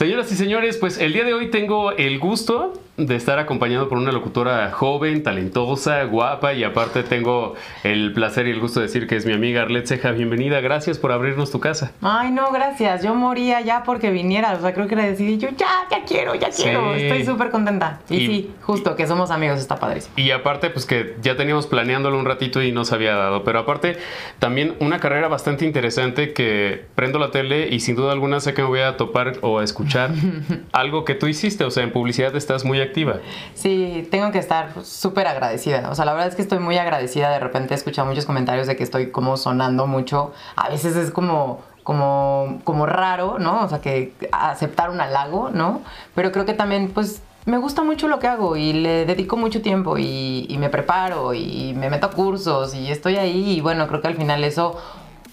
Señoras 0.00 0.32
y 0.32 0.36
señores, 0.36 0.78
pues 0.78 0.96
el 0.96 1.12
día 1.12 1.24
de 1.24 1.34
hoy 1.34 1.50
tengo 1.50 1.92
el 1.92 2.18
gusto 2.18 2.72
de 2.96 3.16
estar 3.16 3.38
acompañado 3.38 3.88
por 3.88 3.98
una 3.98 4.12
locutora 4.12 4.70
joven, 4.72 5.22
talentosa, 5.22 6.04
guapa 6.04 6.54
y 6.54 6.64
aparte 6.64 7.02
tengo 7.02 7.54
el 7.82 8.12
placer 8.12 8.46
y 8.46 8.50
el 8.50 8.60
gusto 8.60 8.80
de 8.80 8.86
decir 8.86 9.06
que 9.06 9.16
es 9.16 9.26
mi 9.26 9.34
amiga 9.34 9.62
Arlet 9.62 9.86
Ceja. 9.86 10.12
Bienvenida, 10.12 10.60
gracias 10.60 10.98
por 10.98 11.12
abrirnos 11.12 11.50
tu 11.50 11.60
casa. 11.60 11.92
Ay, 12.00 12.30
no, 12.30 12.50
gracias. 12.50 13.02
Yo 13.02 13.14
moría 13.14 13.60
ya 13.60 13.82
porque 13.82 14.10
viniera. 14.10 14.52
O 14.52 14.60
sea, 14.60 14.72
creo 14.72 14.86
que 14.86 14.96
le 14.96 15.02
decidí 15.02 15.36
yo, 15.36 15.50
ya, 15.50 15.68
ya 15.90 16.02
quiero, 16.04 16.34
ya 16.34 16.48
quiero. 16.48 16.94
Estoy 16.94 17.24
súper 17.24 17.50
contenta. 17.50 18.00
Y, 18.08 18.26
sí, 18.26 18.50
justo 18.62 18.96
que 18.96 19.06
somos 19.06 19.30
amigos, 19.30 19.60
está 19.60 19.76
padrísimo. 19.76 20.14
Y 20.16 20.30
aparte, 20.30 20.70
pues 20.70 20.86
que 20.86 21.16
ya 21.20 21.36
teníamos 21.36 21.66
planeándolo 21.66 22.18
un 22.18 22.24
ratito 22.24 22.62
y 22.62 22.72
no 22.72 22.86
se 22.86 22.94
había 22.94 23.14
dado. 23.14 23.44
Pero 23.44 23.58
aparte, 23.60 23.98
también 24.38 24.76
una 24.80 24.98
carrera 24.98 25.28
bastante 25.28 25.66
interesante 25.66 26.32
que 26.32 26.86
prendo 26.94 27.18
la 27.18 27.30
tele 27.30 27.68
y 27.68 27.80
sin 27.80 27.96
duda 27.96 28.12
alguna 28.12 28.40
sé 28.40 28.54
que 28.54 28.62
me 28.62 28.68
voy 28.68 28.80
a 28.80 28.96
topar 28.96 29.34
o 29.42 29.58
a 29.58 29.64
escuchar 29.64 29.89
algo 30.72 31.04
que 31.04 31.14
tú 31.14 31.26
hiciste. 31.26 31.64
O 31.64 31.70
sea, 31.70 31.82
en 31.82 31.92
publicidad 31.92 32.34
estás 32.36 32.64
muy 32.64 32.80
activa. 32.80 33.16
Sí, 33.54 34.06
tengo 34.10 34.30
que 34.32 34.38
estar 34.38 34.72
súper 34.84 35.26
agradecida. 35.26 35.88
O 35.90 35.94
sea, 35.94 36.04
la 36.04 36.12
verdad 36.12 36.28
es 36.28 36.34
que 36.34 36.42
estoy 36.42 36.58
muy 36.58 36.78
agradecida. 36.78 37.30
De 37.30 37.38
repente 37.38 37.74
he 37.74 37.76
escuchado 37.76 38.08
muchos 38.08 38.26
comentarios 38.26 38.66
de 38.66 38.76
que 38.76 38.84
estoy 38.84 39.10
como 39.10 39.36
sonando 39.36 39.86
mucho. 39.86 40.32
A 40.56 40.68
veces 40.68 40.96
es 40.96 41.10
como 41.10 41.60
como, 41.82 42.60
como 42.64 42.86
raro, 42.86 43.38
¿no? 43.38 43.64
O 43.64 43.68
sea, 43.68 43.80
que 43.80 44.12
aceptar 44.32 44.90
un 44.90 45.00
halago, 45.00 45.50
¿no? 45.50 45.82
Pero 46.14 46.30
creo 46.30 46.44
que 46.44 46.52
también, 46.52 46.90
pues, 46.90 47.22
me 47.46 47.58
gusta 47.58 47.82
mucho 47.82 48.06
lo 48.06 48.18
que 48.18 48.28
hago 48.28 48.56
y 48.56 48.72
le 48.72 49.06
dedico 49.06 49.36
mucho 49.36 49.62
tiempo 49.62 49.96
y, 49.98 50.46
y 50.48 50.58
me 50.58 50.68
preparo 50.68 51.32
y 51.34 51.74
me 51.74 51.88
meto 51.90 52.06
a 52.06 52.10
cursos 52.10 52.74
y 52.74 52.90
estoy 52.90 53.16
ahí 53.16 53.56
y 53.56 53.60
bueno, 53.60 53.88
creo 53.88 54.02
que 54.02 54.08
al 54.08 54.16
final 54.16 54.44
eso 54.44 54.76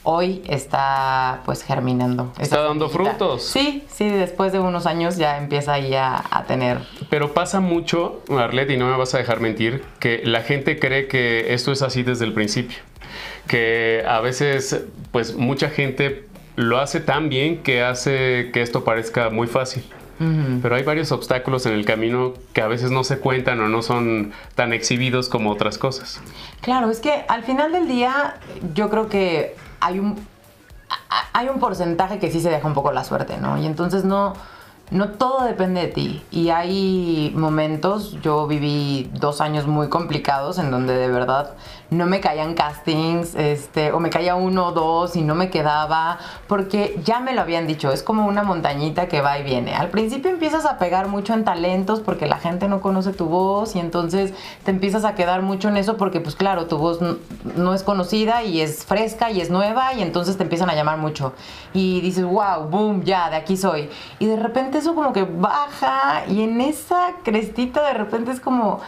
hoy 0.09 0.41
está 0.47 1.41
pues 1.43 1.63
germinando. 1.63 2.31
Está 2.39 2.61
dando 2.61 2.87
frutos. 2.87 3.43
Sí, 3.43 3.83
sí, 3.89 4.07
después 4.07 4.53
de 4.53 4.59
unos 4.59 4.85
años 4.85 5.17
ya 5.17 5.37
empieza 5.37 5.73
ahí 5.73 5.93
a, 5.93 6.23
tener. 6.47 6.79
Pero 7.09 7.33
pasa 7.33 7.59
mucho, 7.59 8.21
Arlet, 8.29 8.69
y 8.71 8.77
no 8.77 8.87
me 8.87 8.95
vas 8.95 9.13
a 9.15 9.17
dejar 9.17 9.41
mentir, 9.41 9.83
que 9.99 10.21
la 10.23 10.43
gente 10.43 10.79
cree 10.79 11.09
que 11.09 11.53
esto 11.53 11.73
es 11.73 11.81
así 11.81 12.03
desde 12.03 12.23
el 12.23 12.31
principio. 12.31 12.77
Que 13.47 14.05
a 14.07 14.21
veces, 14.21 14.85
pues 15.11 15.35
mucha 15.35 15.69
gente 15.69 16.25
lo 16.55 16.79
hace 16.79 17.01
tan 17.01 17.27
bien 17.27 17.61
que 17.61 17.83
hace 17.83 18.51
que 18.53 18.61
esto 18.61 18.85
parezca 18.85 19.29
muy 19.29 19.47
fácil. 19.47 19.83
Pero 20.63 20.75
hay 20.75 20.81
varios 20.81 21.11
obstáculos 21.11 21.67
en 21.67 21.73
el 21.73 21.85
camino 21.85 22.33
que 22.53 22.61
a 22.61 22.67
veces 22.67 22.89
no 22.89 23.03
se 23.03 23.19
cuentan 23.19 23.59
o 23.59 23.67
no 23.67 23.83
son 23.83 24.31
tan 24.55 24.73
exhibidos 24.73 25.29
como 25.29 25.51
otras 25.51 25.77
cosas. 25.77 26.21
Claro, 26.61 26.89
es 26.89 27.01
que 27.01 27.23
al 27.27 27.43
final 27.43 27.71
del 27.71 27.87
día 27.87 28.37
yo 28.73 28.89
creo 28.89 29.09
que 29.09 29.55
hay 29.79 29.99
un, 29.99 30.15
hay 31.33 31.49
un 31.49 31.59
porcentaje 31.59 32.19
que 32.19 32.31
sí 32.31 32.41
se 32.41 32.49
deja 32.49 32.67
un 32.67 32.73
poco 32.73 32.91
la 32.91 33.03
suerte, 33.03 33.37
¿no? 33.37 33.57
Y 33.57 33.65
entonces 33.65 34.03
no, 34.03 34.33
no 34.91 35.09
todo 35.09 35.45
depende 35.45 35.81
de 35.81 35.87
ti. 35.87 36.23
Y 36.31 36.49
hay 36.49 37.33
momentos, 37.35 38.17
yo 38.21 38.47
viví 38.47 39.09
dos 39.13 39.41
años 39.41 39.67
muy 39.67 39.89
complicados 39.89 40.57
en 40.57 40.71
donde 40.71 40.95
de 40.95 41.09
verdad 41.09 41.53
no 41.89 42.05
me 42.05 42.19
caían 42.19 42.53
castings, 42.53 43.35
este, 43.35 43.91
o 43.91 43.99
me 43.99 44.09
caía 44.09 44.35
uno 44.35 44.67
o 44.67 44.71
dos 44.71 45.15
y 45.15 45.21
no 45.21 45.35
me 45.35 45.49
quedaba, 45.49 46.19
porque 46.47 46.99
ya 47.03 47.19
me 47.19 47.33
lo 47.33 47.41
habían 47.41 47.67
dicho, 47.67 47.91
es 47.91 48.03
como 48.03 48.27
una 48.27 48.43
montañita 48.43 49.07
que 49.07 49.21
va 49.21 49.39
y 49.39 49.43
viene. 49.43 49.73
Al 49.73 49.89
principio 49.89 50.29
empiezas 50.29 50.65
a 50.65 50.77
pegar 50.77 51.07
mucho 51.07 51.33
en 51.33 51.43
talentos 51.43 52.01
porque 52.01 52.27
la 52.27 52.37
gente 52.37 52.67
no 52.67 52.81
conoce 52.81 53.13
tu 53.13 53.25
voz 53.25 53.75
y 53.75 53.79
entonces 53.79 54.33
te 54.63 54.71
empiezas 54.71 55.05
a 55.05 55.15
quedar 55.15 55.41
mucho 55.41 55.69
en 55.69 55.77
eso 55.77 55.97
porque 55.97 56.19
pues 56.19 56.35
claro, 56.35 56.67
tu 56.67 56.77
voz 56.77 56.99
no 57.55 57.73
es 57.73 57.83
conocida 57.83 58.43
y 58.43 58.61
es 58.61 58.85
fresca 58.85 59.31
y 59.31 59.41
es 59.41 59.49
nueva 59.49 59.93
y 59.93 60.01
entonces 60.01 60.37
te 60.37 60.43
empiezan 60.43 60.69
a 60.69 60.75
llamar 60.75 60.97
mucho. 60.97 61.33
Y 61.73 62.01
dices, 62.01 62.25
wow, 62.25 62.67
boom, 62.69 63.03
ya, 63.03 63.29
de 63.29 63.37
aquí 63.37 63.55
soy. 63.55 63.89
Y 64.19 64.25
de 64.25 64.35
repente 64.35 64.79
eso 64.79 64.95
como 64.95 65.13
que 65.13 65.23
baja 65.23 66.23
y 66.27 66.41
en 66.41 66.59
esa 66.61 67.13
crestita 67.23 67.85
de 67.87 67.93
repente 67.93 68.31
es 68.31 68.39
como 68.39 68.81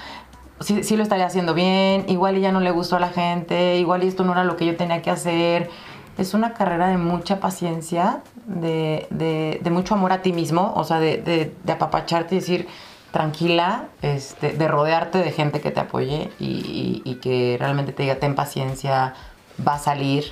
sí, 0.59 0.96
lo 0.96 1.03
estaría 1.03 1.25
haciendo 1.25 1.53
bien, 1.53 2.06
igual 2.08 2.38
y 2.38 2.42
ya 2.42 2.52
no 2.52 2.59
le 2.59 2.72
gustó 2.72 2.97
a 2.97 3.00
la 3.00 3.09
gente, 3.09 3.78
igual 3.78 4.03
y 4.03 4.08
esto 4.08 4.24
no 4.24 4.34
era 4.34 4.44
lo 4.44 4.56
que 4.58 4.66
yo 4.66 4.75
tenía 4.75 5.02
que 5.02 5.12
hacer. 5.12 5.70
Es 6.18 6.34
una 6.34 6.53
carrera 6.53 6.88
de 6.88 6.97
mucha 6.97 7.40
paciencia, 7.40 8.22
de, 8.46 9.59
mucho 9.72 9.96
amor 9.96 10.12
a 10.12 10.22
ti 10.22 10.34
mismo, 10.34 10.74
o 10.75 10.84
sea, 10.84 11.00
de, 11.00 11.53
apapacharte 11.68 12.36
y 12.36 12.40
decir, 12.40 12.68
tranquila, 13.12 13.86
este, 14.02 14.52
de 14.52 14.68
rodearte 14.68 15.18
de 15.20 15.31
gente 15.31 15.62
que 15.62 15.72
te 15.72 15.80
apoye 15.80 16.30
y, 16.40 17.02
y, 17.06 17.16
que 17.16 17.58
realmente 17.59 17.94
te 17.94 18.03
diga, 18.03 18.16
ten 18.16 18.36
paciencia, 18.36 19.16
va 19.66 19.76
a 19.76 19.80
salir, 19.80 20.26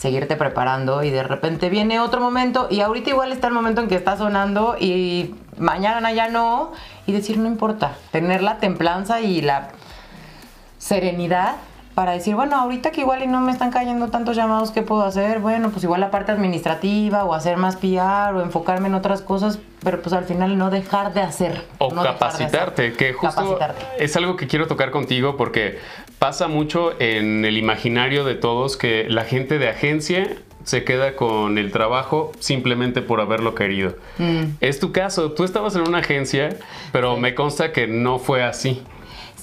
seguirte 0.00 0.34
preparando 0.36 1.02
y 1.02 1.10
de 1.10 1.22
repente 1.22 1.68
viene 1.68 2.00
otro 2.00 2.22
momento 2.22 2.68
y 2.70 2.80
ahorita 2.80 3.10
igual 3.10 3.32
está 3.32 3.48
el 3.48 3.52
momento 3.52 3.82
en 3.82 3.88
que 3.88 3.96
está 3.96 4.16
sonando 4.16 4.76
y 4.80 5.34
mañana 5.58 6.10
ya 6.12 6.28
no 6.28 6.72
y 7.06 7.12
decir 7.12 7.36
no 7.36 7.46
importa, 7.46 7.92
tener 8.10 8.42
la 8.42 8.56
templanza 8.56 9.20
y 9.20 9.42
la 9.42 9.68
serenidad 10.78 11.56
para 11.94 12.12
decir, 12.12 12.34
bueno, 12.34 12.56
ahorita 12.56 12.92
que 12.92 13.02
igual 13.02 13.22
y 13.22 13.26
no 13.26 13.42
me 13.42 13.52
están 13.52 13.70
cayendo 13.70 14.08
tantos 14.08 14.36
llamados, 14.36 14.70
¿qué 14.70 14.80
puedo 14.80 15.02
hacer? 15.02 15.40
Bueno, 15.40 15.68
pues 15.68 15.84
igual 15.84 16.00
la 16.00 16.10
parte 16.10 16.32
administrativa 16.32 17.24
o 17.24 17.34
hacer 17.34 17.58
más 17.58 17.76
PR 17.76 18.34
o 18.34 18.40
enfocarme 18.40 18.88
en 18.88 18.94
otras 18.94 19.20
cosas, 19.20 19.58
pero 19.84 20.00
pues 20.00 20.14
al 20.14 20.24
final 20.24 20.56
no 20.56 20.70
dejar 20.70 21.12
de 21.12 21.20
hacer. 21.20 21.66
O 21.76 21.90
capacitarte, 21.90 22.94
que 22.94 23.12
justo 23.12 23.58
es 23.98 24.16
algo 24.16 24.36
que 24.36 24.46
quiero 24.46 24.66
tocar 24.66 24.90
contigo 24.92 25.36
porque 25.36 25.78
pasa 26.20 26.48
mucho 26.48 26.92
en 27.00 27.46
el 27.46 27.56
imaginario 27.56 28.24
de 28.24 28.34
todos 28.34 28.76
que 28.76 29.06
la 29.08 29.24
gente 29.24 29.58
de 29.58 29.70
agencia 29.70 30.36
se 30.64 30.84
queda 30.84 31.16
con 31.16 31.56
el 31.56 31.72
trabajo 31.72 32.32
simplemente 32.38 33.00
por 33.00 33.22
haberlo 33.22 33.54
querido. 33.54 33.96
Mm. 34.18 34.56
Es 34.60 34.78
tu 34.78 34.92
caso, 34.92 35.32
tú 35.32 35.44
estabas 35.44 35.74
en 35.76 35.88
una 35.88 35.98
agencia, 35.98 36.50
pero 36.92 37.16
me 37.16 37.34
consta 37.34 37.72
que 37.72 37.86
no 37.86 38.18
fue 38.18 38.44
así. 38.44 38.82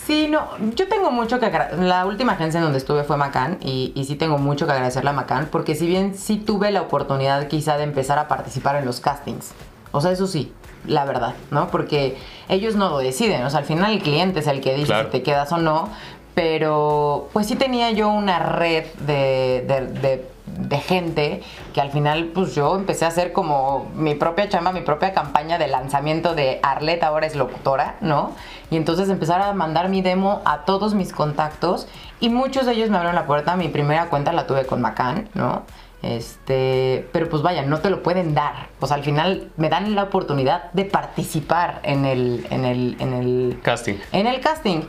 Sí, 0.06 0.28
no, 0.30 0.48
yo 0.76 0.88
tengo 0.88 1.10
mucho 1.10 1.40
que 1.40 1.48
agradecer. 1.48 1.80
La 1.80 2.06
última 2.06 2.34
agencia 2.34 2.60
en 2.60 2.66
donde 2.66 2.78
estuve 2.78 3.04
fue 3.04 3.18
Macan 3.18 3.58
y, 3.60 3.92
y, 3.96 4.06
sí 4.06 4.16
tengo 4.16 4.38
mucho 4.38 4.68
que 4.68 4.74
agradecerle 4.74 5.10
a 5.10 5.14
Macan 5.14 5.50
porque 5.52 5.74
si 5.74 5.88
bien 5.88 6.16
sí 6.16 6.38
tuve 6.38 6.72
la 6.72 6.84
oportunidad 6.84 7.48
quizá 7.48 7.78
de 7.78 7.86
empezar 7.86 8.20
a 8.20 8.28
participar 8.28 8.76
en 8.76 8.86
los 8.86 9.02
castings, 9.02 9.52
o 9.92 10.00
sea, 10.00 10.12
eso 10.12 10.28
sí, 10.28 10.54
la 10.86 11.06
verdad, 11.06 11.34
¿no? 11.52 11.70
Porque 11.70 12.18
ellos 12.50 12.76
no 12.76 12.90
lo 12.90 13.00
deciden, 13.00 13.44
o 13.44 13.50
sea, 13.50 13.60
al 13.60 13.66
final 13.66 13.92
el 13.92 14.02
cliente 14.02 14.40
es 14.40 14.48
el 14.48 14.62
que 14.62 14.76
dice 14.76 14.94
si 15.04 15.10
te 15.10 15.24
quedas 15.24 15.52
o 15.52 15.58
no, 15.58 15.90
pero 16.38 17.30
pues 17.34 17.48
sí 17.48 17.56
tenía 17.56 17.90
yo 17.90 18.10
una 18.10 18.38
red 18.38 18.86
de, 19.08 19.66
de 19.66 20.24
de 20.46 20.78
gente 20.78 21.42
que 21.74 21.82
al 21.82 21.92
final 21.92 22.32
pues 22.34 22.56
yo 22.56 22.76
empecé 22.76 23.06
a 23.06 23.08
hacer 23.10 23.34
como 23.34 23.90
mi 23.96 24.16
propia 24.16 24.48
chamba, 24.48 24.72
mi 24.72 24.82
propia 24.82 25.14
campaña 25.14 25.58
de 25.58 25.68
lanzamiento 25.68 26.36
de 26.36 26.60
Arlet 26.64 27.04
ahora 27.04 27.26
es 27.28 27.36
locutora, 27.36 27.96
¿no? 28.02 28.32
Y 28.70 28.78
entonces 28.78 29.10
empezar 29.10 29.42
a 29.42 29.54
mandar 29.54 29.90
mi 29.90 30.02
demo 30.02 30.42
a 30.46 30.66
todos 30.66 30.94
mis 30.94 31.12
contactos 31.12 31.88
y 32.20 32.30
muchos 32.30 32.66
de 32.66 32.74
ellos 32.74 32.90
me 32.90 32.98
abrieron 32.98 33.16
la 33.16 33.26
puerta, 33.26 33.56
mi 33.56 33.68
primera 33.68 34.06
cuenta 34.10 34.32
la 34.32 34.48
tuve 34.48 34.66
con 34.66 34.80
Macan, 34.80 35.30
¿no? 35.34 35.64
Este, 36.04 37.10
pero 37.12 37.28
pues 37.28 37.42
vaya, 37.42 37.64
no 37.64 37.80
te 37.80 37.90
lo 37.90 38.04
pueden 38.04 38.36
dar. 38.36 38.70
Pues 38.80 38.92
al 38.92 39.04
final 39.04 39.50
me 39.58 39.68
dan 39.68 39.96
la 39.96 40.04
oportunidad 40.04 40.72
de 40.74 40.86
participar 40.86 41.80
en 41.84 42.06
el, 42.06 42.46
en 42.52 42.66
el, 42.66 42.96
en 43.00 43.14
el 43.14 43.60
casting. 43.64 43.96
En 44.12 44.28
el 44.28 44.40
casting. 44.40 44.82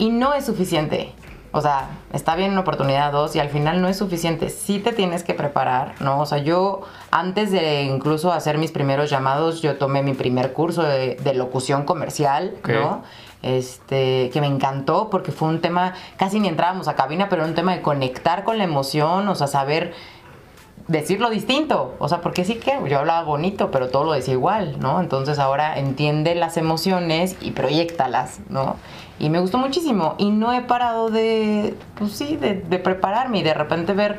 Y 0.00 0.08
no 0.08 0.32
es 0.32 0.46
suficiente. 0.46 1.12
O 1.52 1.60
sea, 1.60 1.90
está 2.14 2.34
bien 2.34 2.52
una 2.52 2.60
oportunidad 2.60 3.12
dos 3.12 3.36
y 3.36 3.38
al 3.38 3.50
final 3.50 3.82
no 3.82 3.88
es 3.88 3.98
suficiente. 3.98 4.48
Sí 4.48 4.78
te 4.78 4.92
tienes 4.92 5.24
que 5.24 5.34
preparar, 5.34 5.94
¿no? 6.00 6.20
O 6.20 6.26
sea, 6.26 6.38
yo 6.38 6.80
antes 7.10 7.52
de 7.52 7.82
incluso 7.82 8.32
hacer 8.32 8.56
mis 8.56 8.72
primeros 8.72 9.10
llamados, 9.10 9.60
yo 9.60 9.76
tomé 9.76 10.02
mi 10.02 10.14
primer 10.14 10.54
curso 10.54 10.82
de, 10.82 11.18
locución 11.34 11.84
comercial, 11.84 12.54
¿no? 12.66 13.02
Este, 13.42 14.30
que 14.32 14.40
me 14.40 14.46
encantó 14.46 15.10
porque 15.10 15.32
fue 15.32 15.48
un 15.48 15.60
tema, 15.60 15.92
casi 16.16 16.40
ni 16.40 16.48
entrábamos 16.48 16.88
a 16.88 16.94
cabina, 16.94 17.28
pero 17.28 17.44
un 17.44 17.54
tema 17.54 17.74
de 17.74 17.82
conectar 17.82 18.44
con 18.44 18.56
la 18.56 18.64
emoción, 18.64 19.28
o 19.28 19.34
sea, 19.34 19.48
saber 19.48 19.92
decirlo 20.90 21.30
distinto. 21.30 21.94
O 21.98 22.08
sea, 22.08 22.20
porque 22.20 22.44
sí 22.44 22.56
que 22.56 22.76
yo 22.88 22.98
hablaba 22.98 23.22
bonito, 23.22 23.70
pero 23.70 23.88
todo 23.88 24.04
lo 24.04 24.12
decía 24.12 24.34
igual, 24.34 24.80
¿no? 24.80 25.00
Entonces 25.00 25.38
ahora 25.38 25.78
entiende 25.78 26.34
las 26.34 26.56
emociones 26.56 27.36
y 27.40 27.52
proyectalas, 27.52 28.40
¿no? 28.48 28.76
Y 29.18 29.30
me 29.30 29.38
gustó 29.38 29.58
muchísimo. 29.58 30.16
Y 30.18 30.30
no 30.30 30.52
he 30.52 30.62
parado 30.62 31.10
de, 31.10 31.76
pues 31.96 32.12
sí, 32.12 32.36
de, 32.36 32.54
prepararme 32.78 33.38
y 33.38 33.42
de 33.42 33.54
repente 33.54 33.92
ver. 33.92 34.18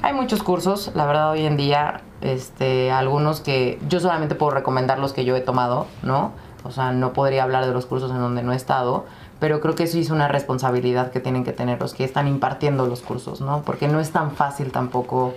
Hay 0.00 0.14
muchos 0.14 0.44
cursos, 0.44 0.92
la 0.94 1.06
verdad, 1.06 1.32
hoy 1.32 1.44
en 1.44 1.56
día, 1.56 2.02
este, 2.20 2.92
algunos 2.92 3.40
que 3.40 3.80
yo 3.88 3.98
solamente 3.98 4.36
puedo 4.36 4.52
recomendar 4.52 5.00
los 5.00 5.12
que 5.12 5.24
yo 5.24 5.34
he 5.34 5.40
tomado, 5.40 5.88
¿no? 6.04 6.30
O 6.62 6.70
sea, 6.70 6.92
no 6.92 7.12
podría 7.12 7.42
hablar 7.42 7.66
de 7.66 7.72
los 7.72 7.86
cursos 7.86 8.12
en 8.12 8.18
donde 8.18 8.44
no 8.44 8.52
he 8.52 8.56
estado, 8.56 9.06
pero 9.40 9.60
creo 9.60 9.74
que 9.74 9.84
eso 9.84 9.98
es 9.98 10.10
una 10.10 10.28
responsabilidad 10.28 11.10
que 11.10 11.18
tienen 11.18 11.42
que 11.42 11.52
tener 11.52 11.80
los 11.80 11.94
que 11.94 12.04
están 12.04 12.28
impartiendo 12.28 12.86
los 12.86 13.00
cursos, 13.00 13.40
¿no? 13.40 13.62
Porque 13.62 13.88
no 13.88 13.98
es 13.98 14.12
tan 14.12 14.30
fácil 14.30 14.70
tampoco 14.70 15.34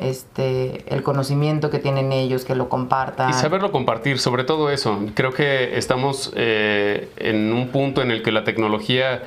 este, 0.00 0.84
el 0.88 1.02
conocimiento 1.02 1.70
que 1.70 1.78
tienen 1.78 2.12
ellos, 2.12 2.44
que 2.44 2.54
lo 2.54 2.68
compartan. 2.68 3.30
Y 3.30 3.32
saberlo 3.34 3.70
compartir, 3.70 4.18
sobre 4.18 4.44
todo 4.44 4.70
eso. 4.70 4.98
Creo 5.14 5.32
que 5.32 5.76
estamos 5.78 6.32
eh, 6.36 7.08
en 7.16 7.52
un 7.52 7.68
punto 7.68 8.02
en 8.02 8.10
el 8.10 8.22
que 8.22 8.32
la 8.32 8.44
tecnología 8.44 9.22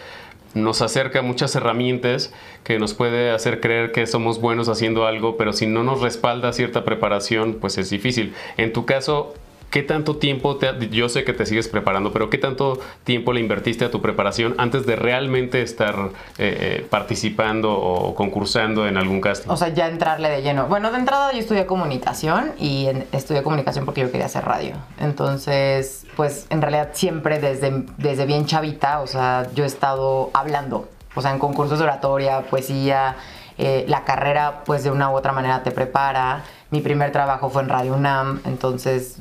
nos 0.54 0.82
acerca 0.82 1.22
muchas 1.22 1.56
herramientas 1.56 2.34
que 2.64 2.78
nos 2.78 2.94
puede 2.94 3.32
hacer 3.32 3.60
creer 3.60 3.92
que 3.92 4.06
somos 4.06 4.40
buenos 4.40 4.70
haciendo 4.70 5.06
algo, 5.08 5.36
pero 5.38 5.54
si 5.54 5.66
no 5.66 5.84
nos 5.84 6.02
respalda 6.02 6.54
cierta 6.54 6.84
preparación, 6.84 7.56
pues 7.60 7.78
es 7.78 7.90
difícil. 7.90 8.34
En 8.58 8.72
tu 8.72 8.86
caso, 8.86 9.34
¿qué 9.74 9.82
tanto 9.82 10.18
tiempo, 10.18 10.58
te, 10.58 10.88
yo 10.90 11.10
sé 11.10 11.24
que 11.24 11.34
te 11.34 11.48
sigues 11.48 11.68
preparando, 11.68 12.14
pero 12.14 12.30
qué 12.30 12.38
tanto 12.38 12.80
tiempo 13.04 13.34
le 13.34 13.40
invertiste 13.40 13.84
a 13.84 13.90
tu 13.90 14.04
preparación 14.04 14.54
antes 14.60 14.86
de 14.86 14.96
realmente 14.96 15.64
estar 15.64 15.96
eh, 16.38 16.58
eh, 16.78 16.88
participando 16.88 17.74
o 17.74 18.14
concursando 18.14 18.88
en 18.88 18.98
algún 18.98 19.20
casting? 19.20 19.50
O 19.50 19.58
sea, 19.58 19.70
ya 19.70 19.88
entrarle 19.88 20.30
de 20.30 20.44
lleno. 20.44 20.68
Bueno, 20.68 20.92
de 20.92 21.00
entrada 21.00 21.32
yo 21.32 21.40
estudié 21.40 21.66
comunicación 21.66 22.52
y 22.60 22.88
estudié 23.12 23.42
comunicación 23.42 23.84
porque 23.86 24.02
yo 24.02 24.12
quería 24.12 24.28
hacer 24.28 24.46
radio. 24.46 24.76
Entonces, 25.00 26.06
pues 26.16 26.46
en 26.52 26.62
realidad 26.62 26.90
siempre 26.94 27.40
desde, 27.40 27.84
desde 27.98 28.28
bien 28.28 28.46
chavita, 28.46 29.02
o 29.02 29.08
sea, 29.08 29.48
yo 29.56 29.64
he 29.64 29.68
estado 29.68 30.30
hablando, 30.36 30.88
o 31.16 31.22
sea, 31.24 31.32
en 31.32 31.40
concursos 31.40 31.80
de 31.80 31.86
oratoria, 31.86 32.42
poesía, 32.42 33.16
eh, 33.58 33.86
la 33.88 34.04
carrera 34.04 34.64
pues 34.66 34.84
de 34.84 34.92
una 34.92 35.10
u 35.10 35.16
otra 35.16 35.32
manera 35.32 35.64
te 35.64 35.72
prepara. 35.72 36.44
Mi 36.72 36.82
primer 36.82 37.12
trabajo 37.12 37.50
fue 37.50 37.62
en 37.62 37.70
Radio 37.70 37.94
UNAM, 37.94 38.42
entonces 38.46 39.18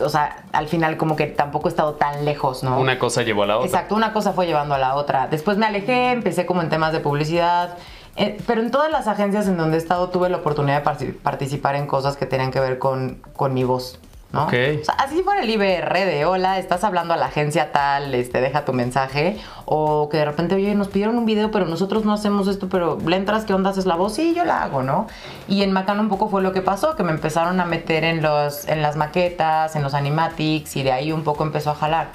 o 0.00 0.08
sea, 0.08 0.44
al 0.52 0.68
final 0.68 0.96
como 0.96 1.16
que 1.16 1.26
tampoco 1.26 1.68
he 1.68 1.70
estado 1.70 1.94
tan 1.94 2.24
lejos, 2.24 2.62
¿no? 2.62 2.78
Una 2.78 2.98
cosa 2.98 3.22
llevó 3.22 3.42
a 3.42 3.46
la 3.46 3.56
otra. 3.56 3.66
Exacto, 3.66 3.94
una 3.94 4.12
cosa 4.12 4.32
fue 4.32 4.46
llevando 4.46 4.74
a 4.74 4.78
la 4.78 4.94
otra. 4.94 5.28
Después 5.28 5.58
me 5.58 5.66
alejé, 5.66 6.12
empecé 6.12 6.46
como 6.46 6.62
en 6.62 6.68
temas 6.68 6.92
de 6.92 7.00
publicidad, 7.00 7.76
eh, 8.16 8.38
pero 8.46 8.60
en 8.60 8.70
todas 8.70 8.90
las 8.90 9.08
agencias 9.08 9.46
en 9.46 9.56
donde 9.56 9.76
he 9.76 9.80
estado 9.80 10.10
tuve 10.10 10.28
la 10.28 10.38
oportunidad 10.38 10.82
de 10.98 11.12
participar 11.12 11.74
en 11.76 11.86
cosas 11.86 12.16
que 12.16 12.26
tenían 12.26 12.50
que 12.50 12.60
ver 12.60 12.78
con, 12.78 13.22
con 13.34 13.54
mi 13.54 13.64
voz. 13.64 13.98
¿No? 14.32 14.46
O 14.46 14.50
sea, 14.50 14.94
así 14.98 15.22
fuera 15.22 15.42
el 15.42 15.50
IBR 15.50 15.92
de 16.06 16.24
hola, 16.24 16.58
estás 16.58 16.84
hablando 16.84 17.14
a 17.14 17.16
la 17.16 17.26
agencia 17.26 17.72
tal, 17.72 18.14
este, 18.14 18.40
deja 18.40 18.64
tu 18.64 18.72
mensaje, 18.72 19.40
o 19.64 20.08
que 20.08 20.18
de 20.18 20.24
repente, 20.24 20.54
oye, 20.54 20.74
nos 20.74 20.88
pidieron 20.88 21.18
un 21.18 21.26
video, 21.26 21.50
pero 21.50 21.66
nosotros 21.66 22.04
no 22.04 22.12
hacemos 22.12 22.46
esto, 22.46 22.68
pero 22.68 22.98
le 23.04 23.16
entras, 23.16 23.44
¿qué 23.44 23.54
onda 23.54 23.70
haces 23.70 23.86
la 23.86 23.96
voz? 23.96 24.14
Sí, 24.14 24.34
yo 24.34 24.44
la 24.44 24.62
hago, 24.62 24.82
¿no? 24.82 25.08
Y 25.48 25.62
en 25.62 25.72
Macano 25.72 26.02
un 26.02 26.08
poco 26.08 26.28
fue 26.28 26.42
lo 26.42 26.52
que 26.52 26.62
pasó, 26.62 26.94
que 26.94 27.02
me 27.02 27.10
empezaron 27.10 27.58
a 27.60 27.64
meter 27.64 28.04
en, 28.04 28.22
los, 28.22 28.68
en 28.68 28.82
las 28.82 28.96
maquetas, 28.96 29.74
en 29.74 29.82
los 29.82 29.94
animatics, 29.94 30.76
y 30.76 30.84
de 30.84 30.92
ahí 30.92 31.10
un 31.10 31.24
poco 31.24 31.42
empezó 31.42 31.70
a 31.70 31.74
jalar. 31.74 32.08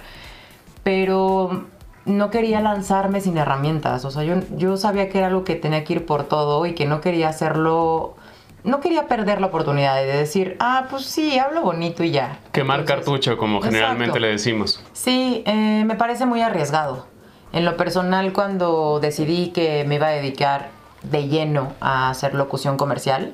Pero 0.83 1.65
no 2.05 2.29
quería 2.29 2.61
lanzarme 2.61 3.19
sin 3.19 3.37
herramientas, 3.37 4.05
o 4.05 4.11
sea, 4.11 4.23
yo, 4.23 4.35
yo 4.55 4.77
sabía 4.77 5.09
que 5.09 5.17
era 5.17 5.27
algo 5.27 5.43
que 5.43 5.55
tenía 5.55 5.83
que 5.83 5.93
ir 5.93 6.05
por 6.05 6.23
todo 6.25 6.65
y 6.65 6.75
que 6.75 6.85
no 6.85 7.01
quería 7.01 7.29
hacerlo 7.29 8.15
no 8.65 8.81
quería 8.81 9.07
perder 9.07 9.39
la 9.39 9.47
oportunidad 9.47 9.95
de 9.95 10.05
decir, 10.05 10.57
ah, 10.59 10.87
pues 10.89 11.05
sí, 11.05 11.37
hablo 11.39 11.61
bonito 11.61 12.03
y 12.03 12.11
ya. 12.11 12.39
Quemar 12.51 12.83
cartucho, 12.83 13.37
como 13.37 13.61
generalmente 13.61 14.19
le 14.19 14.29
decimos. 14.29 14.83
Sí, 14.93 15.43
eh, 15.45 15.83
me 15.85 15.95
parece 15.95 16.25
muy 16.25 16.41
arriesgado. 16.41 17.05
En 17.53 17.63
lo 17.63 17.77
personal, 17.77 18.33
cuando 18.33 18.99
decidí 18.99 19.49
que 19.49 19.85
me 19.85 19.95
iba 19.95 20.07
a 20.07 20.11
dedicar 20.11 20.69
de 21.03 21.27
lleno 21.27 21.73
a 21.79 22.09
hacer 22.09 22.33
locución 22.33 22.75
comercial, 22.75 23.33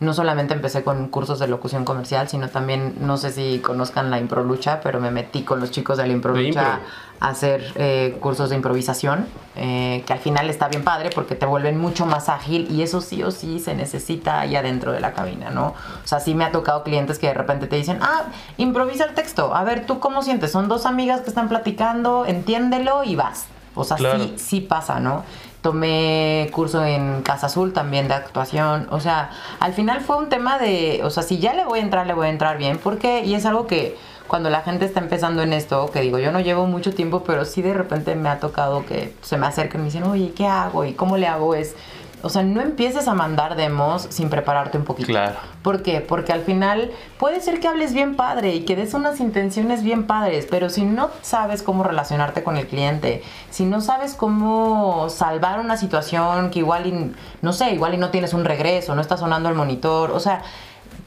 no 0.00 0.14
solamente 0.14 0.54
empecé 0.54 0.82
con 0.82 1.08
cursos 1.08 1.38
de 1.38 1.46
locución 1.46 1.84
comercial, 1.84 2.26
sino 2.26 2.48
también, 2.48 2.94
no 3.00 3.18
sé 3.18 3.30
si 3.32 3.58
conozcan 3.58 4.10
la 4.10 4.18
improlucha, 4.18 4.80
pero 4.82 4.98
me 4.98 5.10
metí 5.10 5.42
con 5.42 5.60
los 5.60 5.70
chicos 5.70 5.98
de 5.98 6.06
la 6.06 6.12
improlucha 6.14 6.80
a 7.20 7.28
hacer 7.28 7.72
eh, 7.74 8.16
cursos 8.18 8.48
de 8.48 8.56
improvisación, 8.56 9.26
eh, 9.56 10.02
que 10.06 10.14
al 10.14 10.18
final 10.18 10.48
está 10.48 10.68
bien 10.68 10.84
padre 10.84 11.10
porque 11.14 11.34
te 11.34 11.44
vuelven 11.44 11.78
mucho 11.78 12.06
más 12.06 12.30
ágil 12.30 12.66
y 12.70 12.80
eso 12.80 13.02
sí 13.02 13.22
o 13.22 13.30
sí 13.30 13.60
se 13.60 13.74
necesita 13.74 14.40
ahí 14.40 14.56
adentro 14.56 14.92
de 14.92 15.00
la 15.00 15.12
cabina, 15.12 15.50
¿no? 15.50 15.66
O 15.66 16.06
sea, 16.06 16.18
sí 16.18 16.34
me 16.34 16.44
ha 16.44 16.50
tocado 16.50 16.82
clientes 16.82 17.18
que 17.18 17.26
de 17.26 17.34
repente 17.34 17.66
te 17.66 17.76
dicen, 17.76 17.98
ah, 18.00 18.22
improvisa 18.56 19.04
el 19.04 19.14
texto, 19.14 19.54
a 19.54 19.64
ver, 19.64 19.84
¿tú 19.84 20.00
cómo 20.00 20.22
sientes? 20.22 20.50
Son 20.50 20.66
dos 20.66 20.86
amigas 20.86 21.20
que 21.20 21.28
están 21.28 21.50
platicando, 21.50 22.24
entiéndelo 22.24 23.04
y 23.04 23.16
vas. 23.16 23.48
O 23.74 23.84
sea, 23.84 23.98
sí, 23.98 24.34
sí 24.36 24.60
pasa, 24.60 24.98
¿no? 24.98 25.22
Tomé 25.62 26.48
curso 26.52 26.84
en 26.84 27.22
Casa 27.22 27.46
Azul 27.46 27.72
también 27.72 28.08
de 28.08 28.14
actuación, 28.14 28.88
o 28.90 29.00
sea, 29.00 29.30
al 29.60 29.72
final 29.72 30.00
fue 30.00 30.16
un 30.16 30.28
tema 30.28 30.58
de, 30.58 31.00
o 31.04 31.10
sea, 31.10 31.22
si 31.22 31.38
ya 31.38 31.54
le 31.54 31.64
voy 31.64 31.80
a 31.80 31.82
entrar, 31.82 32.06
le 32.06 32.14
voy 32.14 32.26
a 32.26 32.30
entrar 32.30 32.58
bien, 32.58 32.78
porque, 32.82 33.24
y 33.24 33.34
es 33.34 33.44
algo 33.46 33.66
que 33.66 33.96
cuando 34.30 34.48
la 34.48 34.62
gente 34.62 34.84
está 34.84 35.00
empezando 35.00 35.42
en 35.42 35.52
esto, 35.52 35.90
que 35.90 36.00
digo, 36.00 36.18
yo 36.18 36.30
no 36.30 36.38
llevo 36.38 36.66
mucho 36.66 36.94
tiempo, 36.94 37.24
pero 37.24 37.44
sí 37.44 37.62
de 37.62 37.74
repente 37.74 38.14
me 38.14 38.28
ha 38.28 38.38
tocado 38.38 38.86
que 38.86 39.12
se 39.22 39.36
me 39.36 39.46
acerquen 39.46 39.80
y 39.80 39.82
me 39.82 39.84
dicen, 39.86 40.04
oye, 40.04 40.32
¿qué 40.36 40.46
hago? 40.46 40.84
¿Y 40.84 40.92
cómo 40.92 41.16
le 41.16 41.26
hago? 41.26 41.56
Es 41.56 41.74
o 42.22 42.28
sea, 42.28 42.42
no 42.42 42.60
empieces 42.60 43.08
a 43.08 43.14
mandar 43.14 43.56
demos 43.56 44.06
sin 44.10 44.30
prepararte 44.30 44.78
un 44.78 44.84
poquito. 44.84 45.08
Claro. 45.08 45.36
¿Por 45.62 45.82
qué? 45.82 46.00
Porque 46.00 46.32
al 46.32 46.42
final 46.42 46.90
puede 47.18 47.40
ser 47.40 47.60
que 47.60 47.68
hables 47.68 47.92
bien 47.92 48.16
padre 48.16 48.54
y 48.54 48.64
que 48.64 48.76
des 48.76 48.94
unas 48.94 49.20
intenciones 49.20 49.82
bien 49.82 50.06
padres, 50.06 50.46
pero 50.50 50.70
si 50.70 50.84
no 50.84 51.10
sabes 51.22 51.62
cómo 51.62 51.84
relacionarte 51.84 52.42
con 52.42 52.56
el 52.56 52.66
cliente, 52.66 53.22
si 53.50 53.64
no 53.64 53.80
sabes 53.80 54.14
cómo 54.14 55.08
salvar 55.08 55.60
una 55.60 55.76
situación 55.76 56.50
que 56.50 56.60
igual, 56.60 56.86
y, 56.86 57.12
no 57.42 57.52
sé, 57.52 57.72
igual 57.72 57.94
y 57.94 57.96
no 57.96 58.10
tienes 58.10 58.34
un 58.34 58.44
regreso, 58.44 58.94
no 58.94 59.00
está 59.00 59.16
sonando 59.16 59.48
el 59.48 59.54
monitor, 59.54 60.10
o 60.10 60.20
sea, 60.20 60.42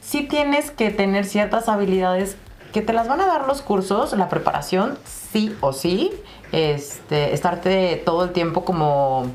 sí 0.00 0.22
tienes 0.22 0.70
que 0.70 0.90
tener 0.90 1.24
ciertas 1.24 1.68
habilidades 1.68 2.36
que 2.72 2.82
te 2.82 2.92
las 2.92 3.06
van 3.06 3.20
a 3.20 3.26
dar 3.26 3.46
los 3.46 3.62
cursos, 3.62 4.12
la 4.14 4.28
preparación, 4.28 4.98
sí 5.04 5.56
o 5.60 5.72
sí, 5.72 6.10
este, 6.50 7.32
estarte 7.32 8.02
todo 8.04 8.24
el 8.24 8.32
tiempo 8.32 8.64
como 8.64 9.26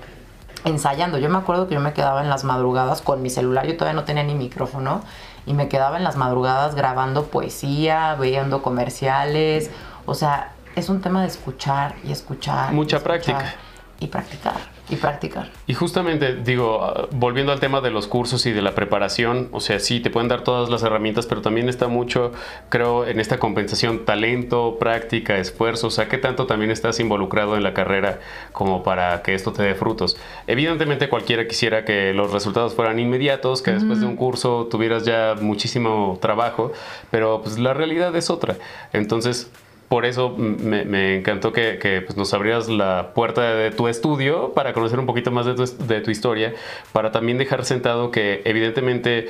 ensayando. 0.65 1.17
Yo 1.17 1.29
me 1.29 1.37
acuerdo 1.37 1.67
que 1.67 1.75
yo 1.75 1.79
me 1.79 1.93
quedaba 1.93 2.21
en 2.21 2.29
las 2.29 2.43
madrugadas 2.43 3.01
con 3.01 3.21
mi 3.21 3.29
celular, 3.29 3.65
yo 3.65 3.77
todavía 3.77 3.99
no 3.99 4.05
tenía 4.05 4.23
ni 4.23 4.35
micrófono, 4.35 5.01
y 5.45 5.53
me 5.53 5.67
quedaba 5.69 5.97
en 5.97 6.03
las 6.03 6.15
madrugadas 6.15 6.75
grabando 6.75 7.25
poesía, 7.25 8.15
viendo 8.19 8.61
comerciales. 8.61 9.71
O 10.05 10.13
sea, 10.13 10.53
es 10.75 10.89
un 10.89 11.01
tema 11.01 11.21
de 11.21 11.27
escuchar 11.27 11.95
y 12.03 12.11
escuchar. 12.11 12.71
Mucha 12.73 12.99
práctica. 12.99 13.55
Y 13.99 14.07
practicar 14.07 14.79
y 14.89 14.95
practicar. 14.95 15.49
Y 15.67 15.73
justamente, 15.75 16.35
digo, 16.35 17.07
volviendo 17.11 17.51
al 17.51 17.59
tema 17.59 17.79
de 17.81 17.91
los 17.91 18.07
cursos 18.07 18.45
y 18.45 18.51
de 18.51 18.61
la 18.61 18.73
preparación, 18.73 19.49
o 19.51 19.59
sea, 19.59 19.79
sí, 19.79 19.99
te 19.99 20.09
pueden 20.09 20.27
dar 20.27 20.43
todas 20.43 20.69
las 20.69 20.81
herramientas, 20.83 21.27
pero 21.27 21.41
también 21.41 21.69
está 21.69 21.87
mucho, 21.87 22.31
creo, 22.69 23.05
en 23.05 23.19
esta 23.19 23.37
compensación, 23.37 24.05
talento, 24.05 24.77
práctica, 24.79 25.37
esfuerzo, 25.37 25.87
o 25.87 25.91
sea, 25.91 26.09
¿qué 26.09 26.17
tanto 26.17 26.47
también 26.47 26.71
estás 26.71 26.99
involucrado 26.99 27.55
en 27.55 27.63
la 27.63 27.73
carrera 27.73 28.19
como 28.51 28.83
para 28.83 29.21
que 29.21 29.35
esto 29.35 29.53
te 29.53 29.63
dé 29.63 29.75
frutos? 29.75 30.17
Evidentemente 30.47 31.07
cualquiera 31.07 31.47
quisiera 31.47 31.85
que 31.85 32.13
los 32.13 32.31
resultados 32.31 32.73
fueran 32.73 32.99
inmediatos, 32.99 33.61
que 33.61 33.71
después 33.71 33.99
de 33.99 34.07
un 34.07 34.15
curso 34.15 34.67
tuvieras 34.71 35.05
ya 35.05 35.35
muchísimo 35.39 36.17
trabajo, 36.19 36.71
pero 37.11 37.41
pues 37.43 37.59
la 37.59 37.73
realidad 37.73 38.15
es 38.15 38.29
otra. 38.31 38.55
Entonces, 38.91 39.51
por 39.89 40.05
eso 40.05 40.35
me, 40.37 41.17
encantó 41.17 41.51
que, 41.51 42.03
pues, 42.05 42.15
nos 42.15 42.33
abrieras 42.33 42.69
la 42.69 43.11
puerta 43.15 43.41
de 43.55 43.71
tu 43.71 43.87
estudio 43.87 44.53
para 44.53 44.71
conocer 44.73 44.99
un 44.99 45.07
poquito 45.07 45.31
más 45.31 45.47
de 45.47 45.55
tu, 45.55 45.65
de 45.65 46.01
tu 46.01 46.11
historia, 46.11 46.53
para 46.93 47.11
también 47.11 47.39
dejar 47.39 47.65
sentado 47.65 48.11
que 48.11 48.43
evidentemente 48.45 49.29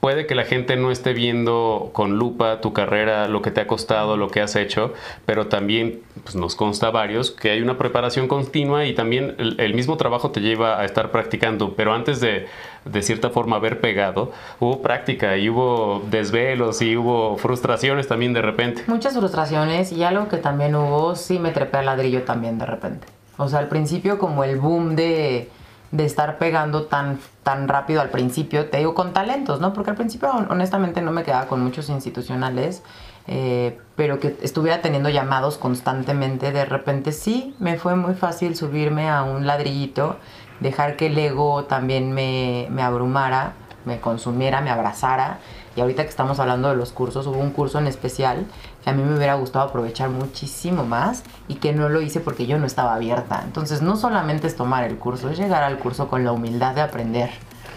puede 0.00 0.26
que 0.26 0.34
la 0.34 0.44
gente 0.44 0.76
no 0.76 0.90
esté 0.90 1.12
viendo 1.12 1.90
con 1.92 2.18
lupa 2.18 2.60
tu 2.60 2.72
carrera, 2.72 3.28
lo 3.28 3.42
que 3.42 3.50
te 3.50 3.60
ha 3.60 3.66
costado, 3.66 4.16
lo 4.16 4.28
que 4.28 4.40
has 4.40 4.54
hecho, 4.56 4.92
pero 5.24 5.48
también 5.48 6.00
pues, 6.22 6.36
nos 6.36 6.54
consta 6.54 6.90
varios 6.90 7.30
que 7.30 7.50
hay 7.50 7.60
una 7.60 7.78
preparación 7.78 8.28
continua 8.28 8.84
y 8.84 8.94
también 8.94 9.34
el, 9.38 9.74
mismo 9.74 9.96
trabajo 9.96 10.30
te 10.30 10.40
lleva 10.40 10.80
a 10.80 10.84
estar 10.84 11.10
practicando, 11.10 11.74
pero 11.74 11.92
antes 11.92 12.20
de 12.20 12.46
de 12.86 13.02
cierta 13.02 13.30
forma 13.30 13.56
haber 13.56 13.80
pegado, 13.80 14.30
hubo 14.60 14.80
práctica 14.80 15.36
y 15.36 15.48
hubo 15.48 16.02
desvelos 16.08 16.80
y 16.82 16.96
hubo 16.96 17.36
frustraciones 17.36 18.06
también 18.06 18.32
de 18.32 18.42
repente. 18.42 18.84
Muchas 18.86 19.14
frustraciones 19.14 19.92
y 19.92 20.04
algo 20.04 20.28
que 20.28 20.36
también 20.36 20.76
hubo, 20.76 21.16
sí 21.16 21.38
me 21.38 21.50
trepé 21.50 21.78
al 21.78 21.86
ladrillo 21.86 22.22
también 22.22 22.58
de 22.58 22.66
repente. 22.66 23.08
O 23.38 23.48
sea, 23.48 23.58
al 23.58 23.68
principio 23.68 24.18
como 24.18 24.44
el 24.44 24.56
boom 24.58 24.96
de 24.96 25.50
de 25.96 26.04
estar 26.04 26.38
pegando 26.38 26.84
tan, 26.84 27.18
tan 27.42 27.68
rápido 27.68 28.00
al 28.00 28.10
principio, 28.10 28.68
te 28.68 28.78
digo 28.78 28.94
con 28.94 29.12
talentos, 29.12 29.60
¿no? 29.60 29.72
Porque 29.72 29.90
al 29.90 29.96
principio 29.96 30.30
honestamente 30.50 31.00
no 31.00 31.10
me 31.10 31.22
quedaba 31.22 31.46
con 31.46 31.62
muchos 31.62 31.88
institucionales, 31.88 32.82
eh, 33.26 33.78
pero 33.96 34.20
que 34.20 34.36
estuviera 34.42 34.82
teniendo 34.82 35.08
llamados 35.08 35.56
constantemente, 35.56 36.52
de 36.52 36.64
repente 36.64 37.12
sí, 37.12 37.54
me 37.58 37.78
fue 37.78 37.96
muy 37.96 38.14
fácil 38.14 38.56
subirme 38.56 39.08
a 39.08 39.22
un 39.22 39.46
ladrillito, 39.46 40.16
dejar 40.60 40.96
que 40.96 41.06
el 41.06 41.18
ego 41.18 41.64
también 41.64 42.12
me, 42.12 42.66
me 42.70 42.82
abrumara, 42.82 43.54
me 43.84 44.00
consumiera, 44.00 44.60
me 44.60 44.70
abrazara 44.70 45.38
y 45.76 45.80
ahorita 45.80 46.02
que 46.02 46.08
estamos 46.08 46.40
hablando 46.40 46.68
de 46.68 46.76
los 46.76 46.92
cursos, 46.92 47.26
hubo 47.26 47.38
un 47.38 47.50
curso 47.50 47.78
en 47.78 47.86
especial 47.86 48.46
que 48.86 48.90
a 48.90 48.92
mí 48.92 49.02
me 49.02 49.16
hubiera 49.16 49.34
gustado 49.34 49.64
aprovechar 49.64 50.10
muchísimo 50.10 50.84
más 50.84 51.24
y 51.48 51.56
que 51.56 51.72
no 51.72 51.88
lo 51.88 52.00
hice 52.00 52.20
porque 52.20 52.46
yo 52.46 52.56
no 52.56 52.66
estaba 52.66 52.94
abierta. 52.94 53.42
Entonces, 53.44 53.82
no 53.82 53.96
solamente 53.96 54.46
es 54.46 54.54
tomar 54.54 54.84
el 54.84 54.96
curso, 54.96 55.28
es 55.28 55.36
llegar 55.36 55.64
al 55.64 55.80
curso 55.80 56.06
con 56.06 56.24
la 56.24 56.30
humildad 56.30 56.76
de 56.76 56.82
aprender, 56.82 57.30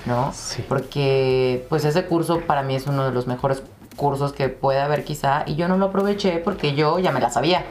¿no? 0.05 0.31
Sí. 0.33 0.63
Porque 0.69 1.65
pues 1.67 1.83
ese 1.83 2.05
curso 2.05 2.41
para 2.41 2.61
mí 2.61 2.75
es 2.75 2.85
uno 2.85 3.05
de 3.05 3.11
los 3.11 3.25
mejores 3.25 3.63
cursos 3.95 4.33
que 4.33 4.49
puede 4.49 4.81
haber 4.81 5.03
quizá 5.03 5.45
y 5.47 5.55
yo 5.55 5.67
no 5.67 5.77
lo 5.77 5.87
aproveché 5.87 6.37
porque 6.37 6.75
yo 6.75 6.99
ya 6.99 7.11
me 7.11 7.19
la 7.19 7.31
sabía. 7.31 7.63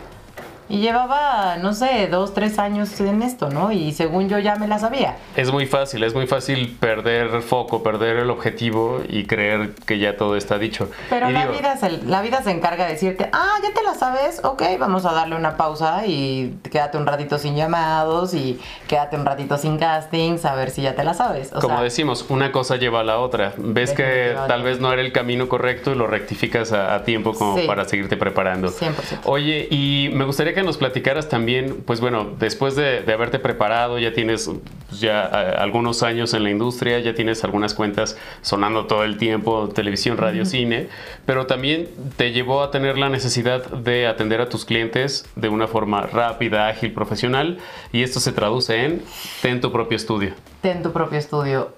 Y 0.68 0.80
llevaba, 0.80 1.56
no 1.56 1.72
sé, 1.72 2.08
dos, 2.10 2.34
tres 2.34 2.58
años 2.58 3.00
en 3.00 3.22
esto, 3.22 3.48
¿no? 3.50 3.72
Y 3.72 3.92
según 3.92 4.28
yo 4.28 4.38
ya 4.38 4.56
me 4.56 4.68
la 4.68 4.78
sabía. 4.78 5.16
Es 5.36 5.50
muy 5.50 5.66
fácil, 5.66 6.02
es 6.04 6.14
muy 6.14 6.26
fácil 6.26 6.76
perder 6.78 7.40
foco, 7.42 7.82
perder 7.82 8.16
el 8.18 8.30
objetivo 8.30 9.00
y 9.08 9.24
creer 9.24 9.74
que 9.86 9.98
ya 9.98 10.16
todo 10.16 10.36
está 10.36 10.58
dicho. 10.58 10.90
Pero 11.08 11.30
Y 11.30 11.32
la, 11.32 11.40
digo, 11.46 11.52
vida 11.58 11.76
se, 11.76 11.90
la 12.04 12.20
vida 12.22 12.42
se 12.42 12.50
encarga 12.50 12.84
de 12.86 12.92
decirte, 12.92 13.28
ah, 13.32 13.54
ya 13.62 13.72
te 13.72 13.82
la 13.82 13.94
sabes, 13.94 14.44
ok, 14.44 14.62
vamos 14.78 15.06
a 15.06 15.12
darle 15.12 15.36
una 15.36 15.56
pausa 15.56 16.06
y 16.06 16.58
quédate 16.70 16.98
un 16.98 17.06
ratito 17.06 17.38
sin 17.38 17.56
llamados 17.56 18.34
y 18.34 18.60
quédate 18.88 19.16
un 19.16 19.24
ratito 19.24 19.56
sin 19.56 19.78
castings, 19.78 20.44
a 20.44 20.54
ver 20.54 20.70
si 20.70 20.82
ya 20.82 20.94
te 20.94 21.02
la 21.04 21.14
sabes. 21.14 21.50
O 21.54 21.60
Como 21.60 21.76
sea, 21.76 21.82
decimos, 21.82 22.26
una 22.28 22.52
cosa 22.52 22.76
lleva 22.76 23.00
a 23.00 23.04
la 23.04 23.18
otra. 23.18 23.54
Ves 23.56 23.92
que 23.92 24.36
tal 24.48 24.62
vez 24.62 24.80
no 24.80 24.92
era 24.92 25.00
el 25.00 25.12
camino 25.12 25.48
correcto 25.48 25.92
y 25.92 25.94
lo 25.94 26.06
rectificas 26.06 26.72
a, 26.72 26.94
a 26.94 27.04
tiempo 27.04 27.32
como 27.32 27.56
Sí. 27.56 27.66
para 27.66 27.86
seguirte 27.86 28.16
preparando. 28.18 28.68
100%. 28.68 29.20
Oye, 29.24 29.66
y 29.70 30.10
me 30.12 30.24
gustaría 30.24 30.54
que 30.54 30.57
nos 30.62 30.78
platicaras 30.78 31.28
también, 31.28 31.82
pues 31.86 32.00
bueno, 32.00 32.32
después 32.38 32.76
de, 32.76 33.02
de 33.02 33.12
haberte 33.12 33.38
preparado, 33.38 33.98
ya 33.98 34.12
tienes 34.12 34.50
pues, 34.88 35.00
ya 35.00 35.24
eh, 35.24 35.54
algunos 35.58 36.02
años 36.02 36.34
en 36.34 36.44
la 36.44 36.50
industria, 36.50 36.98
ya 37.00 37.14
tienes 37.14 37.44
algunas 37.44 37.74
cuentas 37.74 38.16
sonando 38.42 38.86
todo 38.86 39.04
el 39.04 39.18
tiempo, 39.18 39.68
televisión, 39.68 40.16
radio, 40.16 40.44
cine, 40.44 40.88
pero 41.26 41.46
también 41.46 41.88
te 42.16 42.32
llevó 42.32 42.62
a 42.62 42.70
tener 42.70 42.98
la 42.98 43.08
necesidad 43.08 43.64
de 43.66 44.06
atender 44.06 44.40
a 44.40 44.48
tus 44.48 44.64
clientes 44.64 45.26
de 45.36 45.48
una 45.48 45.66
forma 45.66 46.02
rápida, 46.02 46.68
ágil, 46.68 46.92
profesional, 46.92 47.58
y 47.92 48.02
esto 48.02 48.20
se 48.20 48.32
traduce 48.32 48.84
en 48.84 49.02
ten 49.42 49.60
tu 49.60 49.72
propio 49.72 49.96
estudio. 49.96 50.34
ten 50.62 50.82
tu 50.82 50.92
propio 50.92 51.18
estudio. 51.18 51.72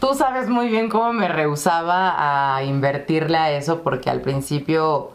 Tú 0.00 0.14
sabes 0.14 0.48
muy 0.48 0.68
bien 0.68 0.88
cómo 0.88 1.12
me 1.12 1.28
rehusaba 1.28 2.56
a 2.56 2.64
invertirle 2.64 3.36
a 3.36 3.52
eso 3.52 3.82
porque 3.82 4.10
al 4.10 4.20
principio 4.20 5.12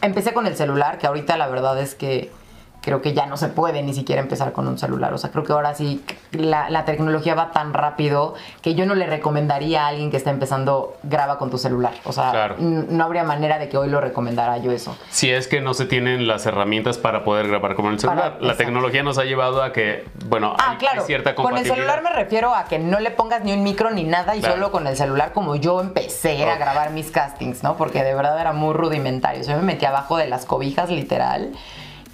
empecé 0.00 0.34
con 0.34 0.46
el 0.46 0.56
celular, 0.56 0.98
que 0.98 1.06
ahorita 1.06 1.36
la 1.36 1.48
verdad 1.48 1.80
es 1.80 1.94
que 1.94 2.30
creo 2.82 3.00
que 3.00 3.14
ya 3.14 3.26
no 3.26 3.36
se 3.36 3.48
puede 3.48 3.82
ni 3.82 3.94
siquiera 3.94 4.20
empezar 4.20 4.52
con 4.52 4.68
un 4.68 4.76
celular. 4.78 5.14
O 5.14 5.18
sea, 5.18 5.30
creo 5.30 5.44
que 5.44 5.52
ahora 5.52 5.74
sí 5.74 6.04
la, 6.32 6.68
la 6.68 6.84
tecnología 6.84 7.34
va 7.34 7.52
tan 7.52 7.72
rápido 7.72 8.34
que 8.60 8.74
yo 8.74 8.84
no 8.86 8.94
le 8.94 9.06
recomendaría 9.06 9.84
a 9.84 9.88
alguien 9.88 10.10
que 10.10 10.16
está 10.16 10.30
empezando 10.30 10.96
graba 11.04 11.38
con 11.38 11.48
tu 11.50 11.58
celular. 11.58 11.94
O 12.04 12.12
sea, 12.12 12.30
Claro. 12.32 12.56
no 12.58 13.04
habría 13.04 13.22
manera 13.24 13.58
de 13.58 13.68
que 13.68 13.78
hoy 13.78 13.88
lo 13.88 14.00
recomendara 14.00 14.58
yo 14.58 14.72
eso. 14.72 14.96
Si 15.10 15.30
es 15.30 15.46
que 15.48 15.60
no 15.60 15.74
se 15.74 15.86
tienen 15.86 16.26
las 16.26 16.44
herramientas 16.44 16.98
para 16.98 17.24
poder 17.24 17.48
grabar 17.48 17.74
como 17.76 17.88
en 17.88 17.94
el 17.94 18.00
Para- 18.00 18.12
celular. 18.14 18.32
la 18.40 18.52
exacto. 18.52 18.64
tecnología 18.64 19.02
nos 19.02 19.16
ha 19.18 19.24
llevado 19.24 19.62
a 19.62 19.72
que, 19.72 20.04
bueno, 20.26 20.54
Ah, 20.58 20.72
hay, 20.72 20.76
claro. 20.78 21.00
hay 21.02 21.06
cierta 21.06 21.34
Con 21.34 21.44
el 21.44 21.50
compatibilidad. 21.50 21.76
celular 21.94 22.02
me 22.02 22.10
refiero 22.20 22.54
a 22.54 22.64
que 22.64 22.78
no 22.80 22.98
le 22.98 23.10
pongas 23.12 23.44
ni 23.44 23.52
un 23.52 23.62
micro 23.62 23.90
ni 23.90 24.04
nada 24.04 24.34
y 24.34 24.40
Claro. 24.40 24.54
solo 24.56 24.72
con 24.72 24.86
el 24.88 24.96
celular 24.96 25.32
como 25.32 25.54
yo 25.56 25.80
empecé 25.80 26.50
a 26.50 26.56
grabar 26.56 26.90
mis 26.90 27.10
castings, 27.12 27.62
¿no? 27.62 27.76
Porque 27.76 28.02
de 28.02 28.14
verdad 28.14 28.40
era 28.40 28.52
muy 28.52 28.74
rudimentario. 28.74 29.42
Yo 29.44 29.56
me 29.56 29.62
metí 29.62 29.84
abajo 29.84 30.16
de 30.16 30.26
las 30.28 30.46
cobijas 30.46 30.90
literal 30.90 31.52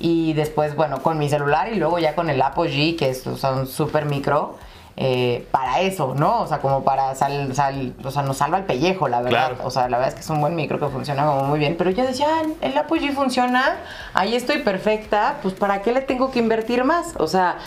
y 0.01 0.33
después, 0.35 0.75
bueno, 0.77 1.03
con 1.03 1.19
mi 1.19 1.29
celular 1.29 1.73
y 1.73 1.77
luego 1.77 1.99
ya 1.99 2.15
con 2.15 2.31
el 2.31 2.41
Apogee, 2.43 2.97
que 2.97 3.11
es 3.11 3.27
o 3.27 3.37
sea, 3.37 3.53
un 3.53 3.67
súper 3.67 4.05
micro. 4.05 4.57
eh, 5.01 5.47
para 5.53 5.81
eso, 5.81 6.15
¿no? 6.17 6.41
O 6.41 6.47
sea, 6.49 6.59
como 6.59 6.83
para 6.83 7.15
sal, 7.15 7.55
sal- 7.55 7.95
o 8.03 8.11
sea, 8.11 8.23
nos 8.23 8.39
salva 8.39 8.59
el 8.59 8.65
pellejo, 8.65 9.07
la 9.07 9.21
verdad. 9.23 9.51
Claro. 9.51 9.65
O 9.65 9.71
sea, 9.71 9.89
la 9.89 9.97
verdad 9.99 10.09
es 10.09 10.15
que 10.17 10.21
es 10.23 10.31
un 10.31 10.41
buen 10.41 10.57
micro 10.57 10.81
que 10.81 10.89
funciona 10.89 11.25
como 11.25 11.45
muy 11.45 11.61
bien. 11.61 11.77
Pero 11.79 11.91
yo 11.91 12.05
decía, 12.05 12.27
ah, 12.29 12.43
el 12.63 12.77
Apogee 12.77 13.13
funciona, 13.13 13.77
ahí 14.13 14.35
estoy 14.35 14.59
perfecta, 14.59 15.37
pues 15.41 15.55
¿para 15.55 15.83
qué 15.83 15.93
le 15.93 16.01
tengo 16.01 16.33
que 16.33 16.41
invertir 16.41 16.83
más? 16.83 17.15
O 17.19 17.29
sea, 17.29 17.59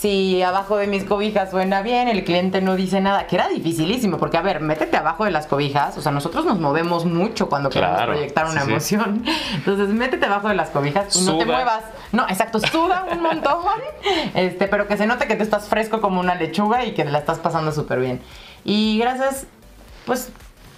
si 0.00 0.42
abajo 0.42 0.76
de 0.76 0.86
mis 0.86 1.04
cobijas 1.04 1.50
suena 1.50 1.80
bien, 1.82 2.08
el 2.08 2.22
cliente 2.24 2.60
no 2.60 2.76
dice 2.76 3.00
nada, 3.00 3.26
que 3.26 3.36
era 3.36 3.48
dificilísimo, 3.48 4.18
porque 4.18 4.36
a 4.36 4.42
ver, 4.42 4.60
métete 4.60 4.96
abajo 4.96 5.24
de 5.24 5.30
las 5.30 5.46
cobijas, 5.46 5.96
o 5.96 6.02
sea, 6.02 6.12
nosotros 6.12 6.44
nos 6.44 6.58
movemos 6.58 7.06
mucho 7.06 7.48
cuando 7.48 7.70
queremos 7.70 8.02
proyectar 8.02 8.44
una 8.46 8.60
sí, 8.60 8.66
sí. 8.66 8.70
emoción. 8.94 9.24
Entonces, 9.54 9.88
métete 9.88 10.26
abajo 10.26 10.48
de 10.48 10.54
las 10.54 10.68
cobijas 10.70 11.16
y 11.16 11.20
no 11.24 11.38
te 11.38 11.44
Suda. 11.44 11.54
muevas. 11.54 11.82
No, 12.12 12.24
exacto, 12.28 12.60
suda 12.60 13.06
un 13.10 13.22
montón, 13.22 13.64
este, 14.34 14.68
pero 14.68 14.86
que 14.86 14.96
se 14.96 15.06
note 15.06 15.26
que 15.26 15.34
te 15.36 15.42
estás 15.42 15.68
fresco 15.68 16.00
como 16.00 16.20
una 16.20 16.34
lechuga 16.34 16.84
y 16.84 16.92
que 16.92 17.04
te 17.04 17.10
la 17.10 17.18
estás 17.18 17.38
pasando 17.38 17.72
súper 17.72 17.98
bien. 18.00 18.20
Y 18.64 18.98
gracias, 18.98 19.46
pues, 20.04 20.30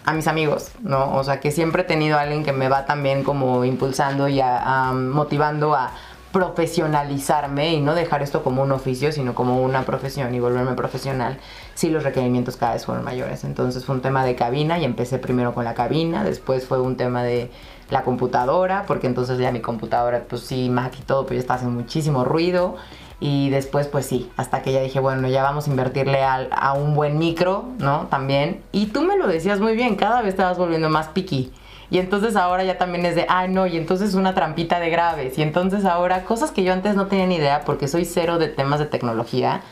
a 0.05 0.13
mis 0.13 0.27
amigos, 0.27 0.71
¿no? 0.81 1.13
O 1.17 1.25
sea, 1.25 1.39
que 1.41 1.51
siempre 1.51 1.83
he 1.83 1.85
tenido 1.85 2.17
a 2.17 2.23
alguien 2.23 2.45
que 2.45 2.53
me 2.53 2.69
va 2.69 2.87
también 2.87 3.25
como 3.25 3.65
impulsando 3.65 4.27
y 4.29 4.41
a- 4.41 4.89
a 4.89 4.93
motivando 4.93 5.75
a 5.75 5.91
profesionalizarme 6.33 7.75
y 7.75 7.81
no 7.81 7.95
dejar 7.95 8.23
esto 8.23 8.43
como 8.43 8.63
un 8.63 8.73
oficio, 8.73 9.13
sino 9.13 9.35
como 9.35 9.63
una 9.63 9.83
profesión 9.85 10.35
y 10.35 10.41
volverme 10.41 10.73
profesional 10.75 11.39
si 11.75 11.91
los 11.91 12.03
requerimientos 12.05 12.57
cada 12.57 12.75
vez 12.75 12.85
fueron 12.87 13.05
mayores. 13.05 13.45
Entonces 13.45 13.85
fue 13.85 13.95
un 13.95 14.01
tema 14.03 14.25
de 14.25 14.35
cabina 14.35 14.79
y 14.79 14.85
empecé 14.85 15.19
primero 15.19 15.55
con 15.55 15.65
la 15.65 15.75
cabina, 15.75 16.25
después 16.25 16.67
fue 16.67 16.81
un 16.81 16.97
tema 16.97 17.23
de 17.23 17.51
la 17.91 18.03
computadora, 18.03 18.85
porque 18.87 19.07
entonces 19.07 19.39
ya 19.39 19.51
mi 19.53 19.61
computadora, 19.61 20.25
pues 20.29 20.43
sí, 20.43 20.69
Mac 20.71 20.95
y 20.99 21.03
todo, 21.03 21.25
pues 21.25 21.37
ya 21.37 21.41
está 21.41 21.55
haciendo 21.55 21.81
muchísimo 21.81 22.25
ruido. 22.25 22.77
Y 23.21 23.51
después, 23.51 23.89
pues 23.89 24.07
sí, 24.07 24.31
hasta 24.37 24.63
que 24.63 24.73
ya 24.73 24.81
dije, 24.81 25.01
bueno, 25.01 25.27
ya 25.27 25.43
vamos 25.43 25.67
a 25.67 25.71
invertirle 25.71 26.23
al- 26.23 26.51
a, 26.53 26.75
un 26.75 26.95
buen 26.95 27.19
micro, 27.19 27.65
¿no? 27.79 28.07
También. 28.11 28.63
Y 28.71 28.87
tú 28.87 29.03
me 29.03 29.17
lo 29.17 29.27
decías 29.27 29.59
muy 29.59 29.75
bien, 29.75 29.97
cada 29.97 30.23
vez 30.23 30.37
te 30.37 30.43
vas 30.43 30.57
volviendo 30.57 30.89
más 30.89 31.09
picky. 31.09 31.53
Y 31.91 31.99
entonces 31.99 32.37
ahora 32.37 32.65
ya 32.65 32.77
también 32.77 33.07
es 33.07 33.15
de, 33.15 33.27
ay 33.29 33.49
no, 33.49 33.67
y 33.67 33.77
entonces 33.77 34.15
una 34.15 34.35
trampita 34.35 34.79
de 34.81 34.91
graves. 34.91 35.39
Y 35.39 35.43
entonces 35.43 35.85
ahora 35.85 36.25
cosas 36.25 36.51
que 36.51 36.63
yo 36.63 36.73
antes 36.73 36.95
no 36.95 37.07
tenía 37.07 37.27
ni 37.27 37.37
idea 37.37 37.63
porque 37.65 37.89
soy 37.89 38.05
cero 38.05 38.39
de 38.39 38.49
temas 38.49 38.79
de 38.79 38.87
tecnología, 38.87 39.63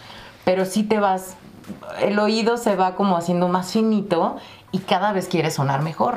pero 0.45 0.65
sí 0.65 0.83
te 0.83 0.99
vas, 0.99 1.37
el 2.01 2.19
oído 2.19 2.57
se 2.57 2.77
va 2.77 2.95
como 2.95 3.17
haciendo 3.17 3.49
más 3.49 3.73
finito 3.73 4.37
y 4.73 4.79
cada 4.79 5.13
vez 5.13 5.29
quiere 5.29 5.51
sonar 5.51 5.83
mejor. 5.83 6.17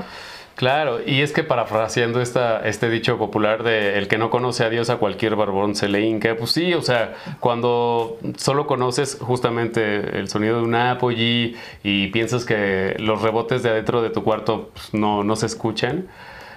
Claro, 0.59 0.99
y 1.05 1.21
es 1.21 1.31
que 1.31 1.45
parafraseando 1.45 2.19
esta, 2.19 2.67
este 2.67 2.89
dicho 2.89 3.17
popular 3.17 3.63
de 3.63 3.97
el 3.97 4.09
que 4.09 4.17
no 4.17 4.29
conoce 4.29 4.65
a 4.65 4.69
Dios 4.69 4.89
a 4.89 4.97
cualquier 4.97 5.37
barbón 5.37 5.73
se 5.73 5.87
le 5.87 6.01
hinca, 6.01 6.35
pues 6.35 6.51
sí, 6.51 6.73
o 6.73 6.81
sea, 6.81 7.13
cuando 7.39 8.17
solo 8.35 8.67
conoces 8.67 9.19
justamente 9.21 10.19
el 10.19 10.27
sonido 10.27 10.57
de 10.57 10.63
una 10.63 10.91
Apogee 10.91 11.55
y 11.81 12.07
piensas 12.07 12.43
que 12.43 12.97
los 12.99 13.21
rebotes 13.21 13.63
de 13.63 13.69
adentro 13.69 14.01
de 14.01 14.09
tu 14.09 14.25
cuarto 14.25 14.71
pues, 14.73 14.93
no, 14.93 15.23
no 15.23 15.37
se 15.37 15.45
escuchan, 15.45 16.09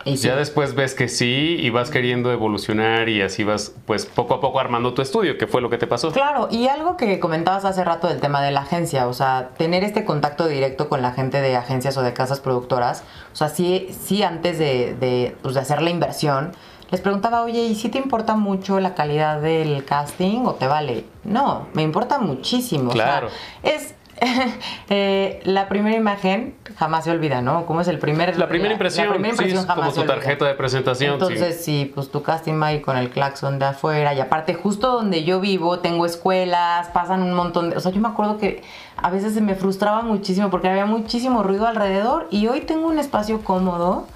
Y 0.04 0.16
sí. 0.16 0.26
ya 0.28 0.36
después 0.36 0.74
ves 0.74 0.94
que 0.94 1.08
sí 1.08 1.56
y 1.60 1.70
vas 1.70 1.90
queriendo 1.90 2.32
evolucionar 2.32 3.08
y 3.08 3.22
así 3.22 3.44
vas 3.44 3.72
pues 3.86 4.06
poco 4.06 4.34
a 4.34 4.40
poco 4.40 4.58
armando 4.60 4.94
tu 4.94 5.02
estudio, 5.02 5.38
que 5.38 5.46
fue 5.46 5.60
lo 5.60 5.70
que 5.70 5.78
te 5.78 5.86
pasó. 5.86 6.10
Claro, 6.12 6.48
y 6.50 6.68
algo 6.68 6.96
que 6.96 7.20
comentabas 7.20 7.64
hace 7.64 7.84
rato 7.84 8.08
del 8.08 8.20
tema 8.20 8.42
de 8.42 8.50
la 8.50 8.62
agencia, 8.62 9.06
o 9.06 9.12
sea, 9.12 9.50
tener 9.56 9.84
este 9.84 10.04
contacto 10.04 10.48
directo 10.48 10.88
con 10.88 11.02
la 11.02 11.12
gente 11.12 11.40
de 11.40 11.56
agencias 11.56 11.96
o 11.96 12.02
de 12.02 12.12
casas 12.12 12.40
productoras, 12.40 13.04
o 13.32 13.36
sea, 13.36 13.48
sí, 13.48 13.88
sí 14.04 14.22
antes 14.22 14.58
de, 14.58 14.94
de, 14.94 15.36
pues, 15.42 15.54
de 15.54 15.60
hacer 15.60 15.82
la 15.82 15.90
inversión, 15.90 16.52
les 16.90 17.00
preguntaba, 17.00 17.42
oye, 17.42 17.62
¿y 17.64 17.74
si 17.74 17.88
te 17.88 17.96
importa 17.98 18.34
mucho 18.36 18.78
la 18.78 18.94
calidad 18.94 19.40
del 19.40 19.84
casting 19.84 20.40
o 20.44 20.54
te 20.54 20.66
vale? 20.66 21.04
No, 21.24 21.66
me 21.72 21.82
importa 21.82 22.18
muchísimo. 22.18 22.90
o 22.90 22.92
sea, 22.92 23.04
Claro. 23.04 23.28
es 23.62 23.94
eh, 24.90 25.40
la 25.44 25.68
primera 25.68 25.96
imagen 25.96 26.54
jamás 26.76 27.04
se 27.04 27.10
olvida, 27.10 27.42
¿no? 27.42 27.66
¿Cómo 27.66 27.80
es 27.80 27.88
el 27.88 27.98
primer 27.98 28.36
La 28.38 28.48
primera 28.48 28.72
impresión, 28.72 29.06
la 29.06 29.12
primera 29.12 29.32
impresión 29.32 29.58
sí, 29.58 29.68
es 29.68 29.74
como 29.74 29.82
jamás 29.82 29.94
tu 29.94 30.04
tarjeta 30.04 30.46
de 30.46 30.54
presentación. 30.54 31.18
sí. 31.18 31.24
Entonces, 31.24 31.64
sí, 31.64 31.92
pues 31.94 32.10
tu 32.10 32.22
casting 32.22 32.62
ahí 32.62 32.80
con 32.80 32.96
el 32.96 33.10
claxon 33.10 33.58
de 33.58 33.66
afuera. 33.66 34.14
Y 34.14 34.20
aparte, 34.20 34.54
justo 34.54 34.92
donde 34.92 35.24
yo 35.24 35.40
vivo, 35.40 35.78
tengo 35.80 36.06
escuelas, 36.06 36.88
pasan 36.88 37.22
un 37.22 37.34
montón 37.34 37.70
de. 37.70 37.76
O 37.76 37.80
sea, 37.80 37.92
yo 37.92 38.00
me 38.00 38.08
acuerdo 38.08 38.38
que 38.38 38.62
a 38.96 39.10
veces 39.10 39.34
se 39.34 39.40
me 39.40 39.54
frustraba 39.54 40.02
muchísimo 40.02 40.50
porque 40.50 40.68
había 40.68 40.86
muchísimo 40.86 41.42
ruido 41.42 41.66
alrededor. 41.66 42.28
Y 42.30 42.46
hoy 42.48 42.60
tengo 42.60 42.86
un 42.86 42.98
espacio 42.98 43.42
cómodo, 43.42 44.06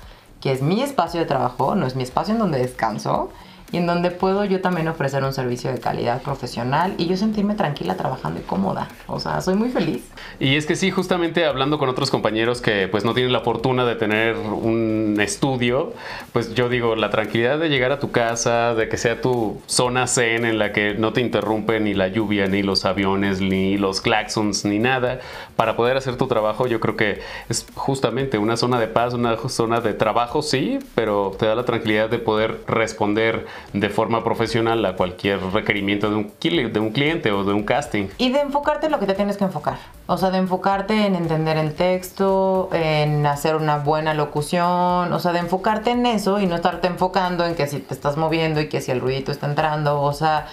que 0.40 0.52
es 0.52 0.62
mi 0.62 0.82
espacio 0.82 1.20
de 1.20 1.26
trabajo, 1.26 1.75
no 1.75 1.86
es 1.86 1.96
mi 1.96 2.02
espacio 2.02 2.34
en 2.34 2.40
donde 2.40 2.58
descanso. 2.58 3.30
Y 3.73 3.78
en 3.78 3.87
donde 3.87 4.11
puedo 4.11 4.44
yo 4.44 4.61
también 4.61 4.88
ofrecer 4.88 5.25
un 5.25 5.32
servicio 5.32 5.73
de 5.73 5.80
calidad 5.80 6.23
profesional 6.23 6.94
y 6.99 7.06
yo 7.06 7.16
sentirme 7.16 7.54
tranquila 7.54 7.96
trabajando 7.96 8.40
y 8.40 8.42
cómoda. 8.42 8.88
O 9.06 9.18
sea, 9.18 9.40
soy 9.40 9.54
muy 9.54 9.70
feliz. 9.70 10.08
Y 10.38 10.56
es 10.56 10.66
que 10.66 10.76
sí, 10.76 10.90
justamente 10.90 11.44
hablando 11.44 11.78
con 11.78 11.88
otros 11.88 12.11
compañeros 12.11 12.61
que 12.61 12.88
pues 12.88 13.04
no 13.04 13.14
tienen 13.14 13.32
la 13.32 13.40
fortuna 13.40 13.85
de 13.85 13.96
tener 13.96 14.37
un 14.37 15.16
estudio, 15.20 15.92
pues 16.32 16.54
yo 16.54 16.68
digo, 16.68 16.94
la 16.94 17.11
tranquilidad 17.11 17.58
de 17.58 17.68
llegar 17.68 17.92
a 17.92 17.99
tu 17.99 18.11
casa, 18.11 18.75
de 18.75 18.88
que 18.88 18.96
sea 18.96 19.20
tu 19.20 19.61
zona 19.66 20.06
zen 20.06 20.44
en 20.44 20.58
la 20.58 20.73
que 20.73 20.94
no 20.94 21.12
te 21.12 21.20
interrumpe 21.20 21.80
ni 21.80 21.94
la 21.94 22.08
lluvia, 22.08 22.46
ni 22.46 22.62
los 22.62 22.85
aviones, 22.85 23.40
ni 23.40 23.76
los 23.78 24.00
claxons, 24.00 24.64
ni 24.64 24.78
nada, 24.78 25.20
para 25.56 25.76
poder 25.76 25.96
hacer 25.96 26.16
tu 26.16 26.26
trabajo, 26.26 26.66
yo 26.66 26.80
creo 26.80 26.96
que 26.96 27.20
es 27.49 27.66
justamente 27.75 28.38
una 28.38 28.56
zona 28.56 28.78
de 28.78 28.88
paz, 28.88 29.14
una 29.14 29.37
zona 29.49 29.80
de 29.80 29.94
trabajo, 29.94 30.42
sí, 30.42 30.78
pero 30.94 31.35
te 31.38 31.46
da 31.46 31.54
la 31.54 31.64
tranquilidad 31.64 32.11
de 32.11 32.18
poder 32.18 32.61
responder 32.66 33.46
de 33.72 33.88
forma 33.88 34.25
profesional 34.25 34.84
a 34.84 34.96
cualquier 34.96 35.40
requerimiento 35.52 36.10
de 36.10 36.16
un, 36.16 36.32
de 36.72 36.80
un 36.80 36.90
cliente 36.90 37.32
o 37.32 37.44
de 37.44 37.52
un 37.52 37.64
casting. 37.64 38.08
Y 38.18 38.30
de 38.30 38.40
enfocarte 38.40 38.86
en 38.86 38.92
lo 38.92 38.98
que 38.98 39.06
te 39.06 39.14
tienes 39.14 39.36
que 39.36 39.44
enfocar. 39.44 39.76
O 40.06 40.16
sea, 40.16 40.30
de 40.30 40.38
enfocarte 40.38 41.06
en 41.06 41.14
entender 41.14 41.56
el 41.56 41.75
texto, 41.75 42.68
en 42.72 43.26
hacer 43.26 43.56
una 43.56 43.78
buena 43.78 44.14
locución, 44.14 45.12
o 45.12 45.18
sea, 45.18 45.32
de 45.32 45.40
enfocarte 45.40 45.90
en 45.90 46.06
eso 46.06 46.40
y 46.40 46.46
no 46.46 46.54
estarte 46.56 46.86
enfocando 46.86 47.44
en 47.44 47.54
que 47.54 47.66
si 47.66 47.80
te 47.80 47.94
estás 47.94 48.16
moviendo 48.16 48.60
y 48.60 48.68
que 48.68 48.80
si 48.80 48.90
el 48.92 49.00
ruidito 49.00 49.32
está 49.32 49.46
entrando, 49.46 50.00
o 50.00 50.12
sea, 50.12 50.46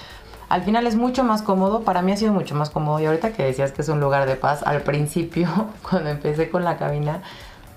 al 0.50 0.62
final 0.63 0.86
es 0.86 0.95
mucho 0.95 1.24
más 1.24 1.41
cómodo, 1.41 1.81
para 1.81 2.01
mí 2.01 2.12
ha 2.12 2.17
sido 2.17 2.33
mucho 2.33 2.55
más 2.55 2.69
cómodo. 2.69 3.00
Y 3.00 3.05
ahorita 3.05 3.33
que 3.33 3.43
decías 3.43 3.72
que 3.72 3.81
es 3.81 3.89
un 3.89 4.00
lugar 4.00 4.27
de 4.27 4.36
paz, 4.36 4.62
al 4.63 4.81
principio, 4.81 5.48
cuando 5.89 6.10
empecé 6.10 6.50
con 6.50 6.63
la 6.63 6.77
cabina, 6.77 7.22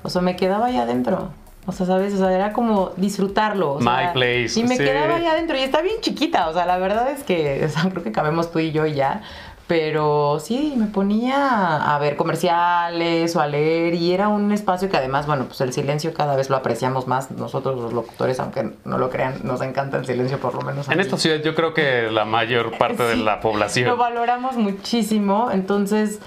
o 0.02 0.11
sea, 0.11 0.23
me 0.23 0.37
quedaba 0.37 0.66
ahí 0.66 0.76
adentro. 0.76 1.30
O 1.67 1.73
sea, 1.73 1.85
¿sabes? 1.87 2.15
O 2.15 2.19
sea, 2.19 2.33
era 2.33 2.53
como 2.53 2.93
disfrutarlo. 2.97 3.73
o 3.75 3.81
My 3.81 4.13
place, 4.13 4.59
Y 4.59 4.63
me 4.65 4.77
sí. 4.77 4.85
quedaba 4.85 5.17
ahí 5.17 5.27
adentro 5.27 5.57
y 5.57 5.61
está 5.61 5.83
bien 5.83 5.97
chiquita. 6.01 6.49
O 6.49 6.53
sea, 6.53 6.65
la 6.67 6.79
verdad 6.79 7.11
es 7.11 7.25
que 7.25 7.65
o 7.65 7.69
sea, 7.69 7.83
creo 7.91 8.03
que 8.05 8.13
cabemos 8.13 8.53
tú 8.53 8.59
y 8.61 8.71
yo 8.73 8.87
y 8.87 8.95
ya. 8.95 9.23
Pero 9.67 10.39
sí, 10.39 10.75
me 10.77 10.87
ponía 10.87 11.93
a 11.93 11.99
ver 11.99 12.15
comerciales 12.15 13.35
o 13.35 13.41
a 13.41 13.49
leer 13.49 13.95
y 13.95 14.13
era 14.13 14.29
un 14.29 14.53
espacio 14.53 14.89
que 14.89 14.97
además, 14.97 15.27
bueno, 15.27 15.47
pues 15.47 15.61
el 15.61 15.73
silencio 15.73 16.15
cada 16.15 16.37
vez 16.37 16.51
lo 16.51 16.55
apreciamos 16.57 17.09
más. 17.09 17.33
Nosotros 17.33 17.77
los 17.81 17.93
locutores, 17.93 18.39
aunque 18.39 18.71
no 18.85 18.97
lo 18.99 19.11
crean, 19.11 19.41
nos 19.43 19.61
encanta 19.63 19.97
el 19.97 20.07
silencio 20.07 20.39
por 20.39 20.55
lo 20.55 20.61
menos. 20.63 20.89
a 20.89 20.93
En 20.93 20.99
mí. 20.99 21.03
esta 21.05 21.17
ciudad 21.19 21.39
yo 21.43 21.57
creo 21.57 21.75
que 21.75 22.09
la 22.13 22.25
mayor 22.25 22.79
parte 22.79 23.03
de 23.03 23.17
la 23.17 23.41
población. 23.41 23.89
Lo 23.89 23.97
valoramos 23.97 24.57
muchísimo, 24.57 25.51
entonces, 25.53 26.21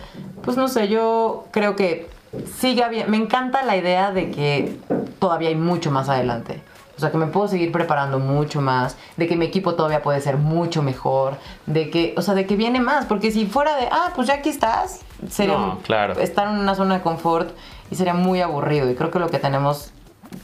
pues 0.43 0.57
no 0.57 0.67
sé, 0.67 0.89
yo 0.89 1.45
creo 1.51 1.77
que 1.77 2.09
sigue 2.57 2.83
habiendo, 2.83 3.09
me 3.09 3.17
encanta 3.17 3.63
la 3.63 3.77
idea 3.77 4.11
de 4.11 4.31
que 4.31 4.75
todavía 5.19 5.49
hay 5.49 5.55
mucho 5.55 5.91
más 5.91 6.09
adelante. 6.09 6.61
O 6.97 7.01
sea, 7.01 7.11
que 7.11 7.17
me 7.17 7.27
puedo 7.27 7.47
seguir 7.47 7.71
preparando 7.71 8.19
mucho 8.19 8.59
más, 8.59 8.97
de 9.15 9.25
que 9.25 9.37
mi 9.37 9.45
equipo 9.45 9.75
todavía 9.75 10.01
puede 10.01 10.19
ser 10.19 10.35
mucho 10.35 10.83
mejor, 10.83 11.37
de 11.65 11.89
que, 11.89 12.13
o 12.17 12.21
sea, 12.21 12.33
de 12.33 12.45
que 12.45 12.57
viene 12.57 12.81
más, 12.81 13.05
porque 13.05 13.31
si 13.31 13.45
fuera 13.45 13.77
de, 13.77 13.87
ah, 13.89 14.11
pues 14.15 14.27
ya 14.27 14.33
aquí 14.33 14.49
estás, 14.49 14.99
sería 15.29 15.57
No, 15.57 15.77
claro. 15.79 16.19
estar 16.19 16.49
en 16.49 16.57
una 16.59 16.75
zona 16.75 16.95
de 16.95 17.01
confort 17.01 17.51
y 17.89 17.95
sería 17.95 18.13
muy 18.13 18.41
aburrido. 18.41 18.89
Y 18.91 18.95
creo 18.95 19.11
que 19.11 19.19
lo 19.19 19.29
que 19.29 19.39
tenemos, 19.39 19.93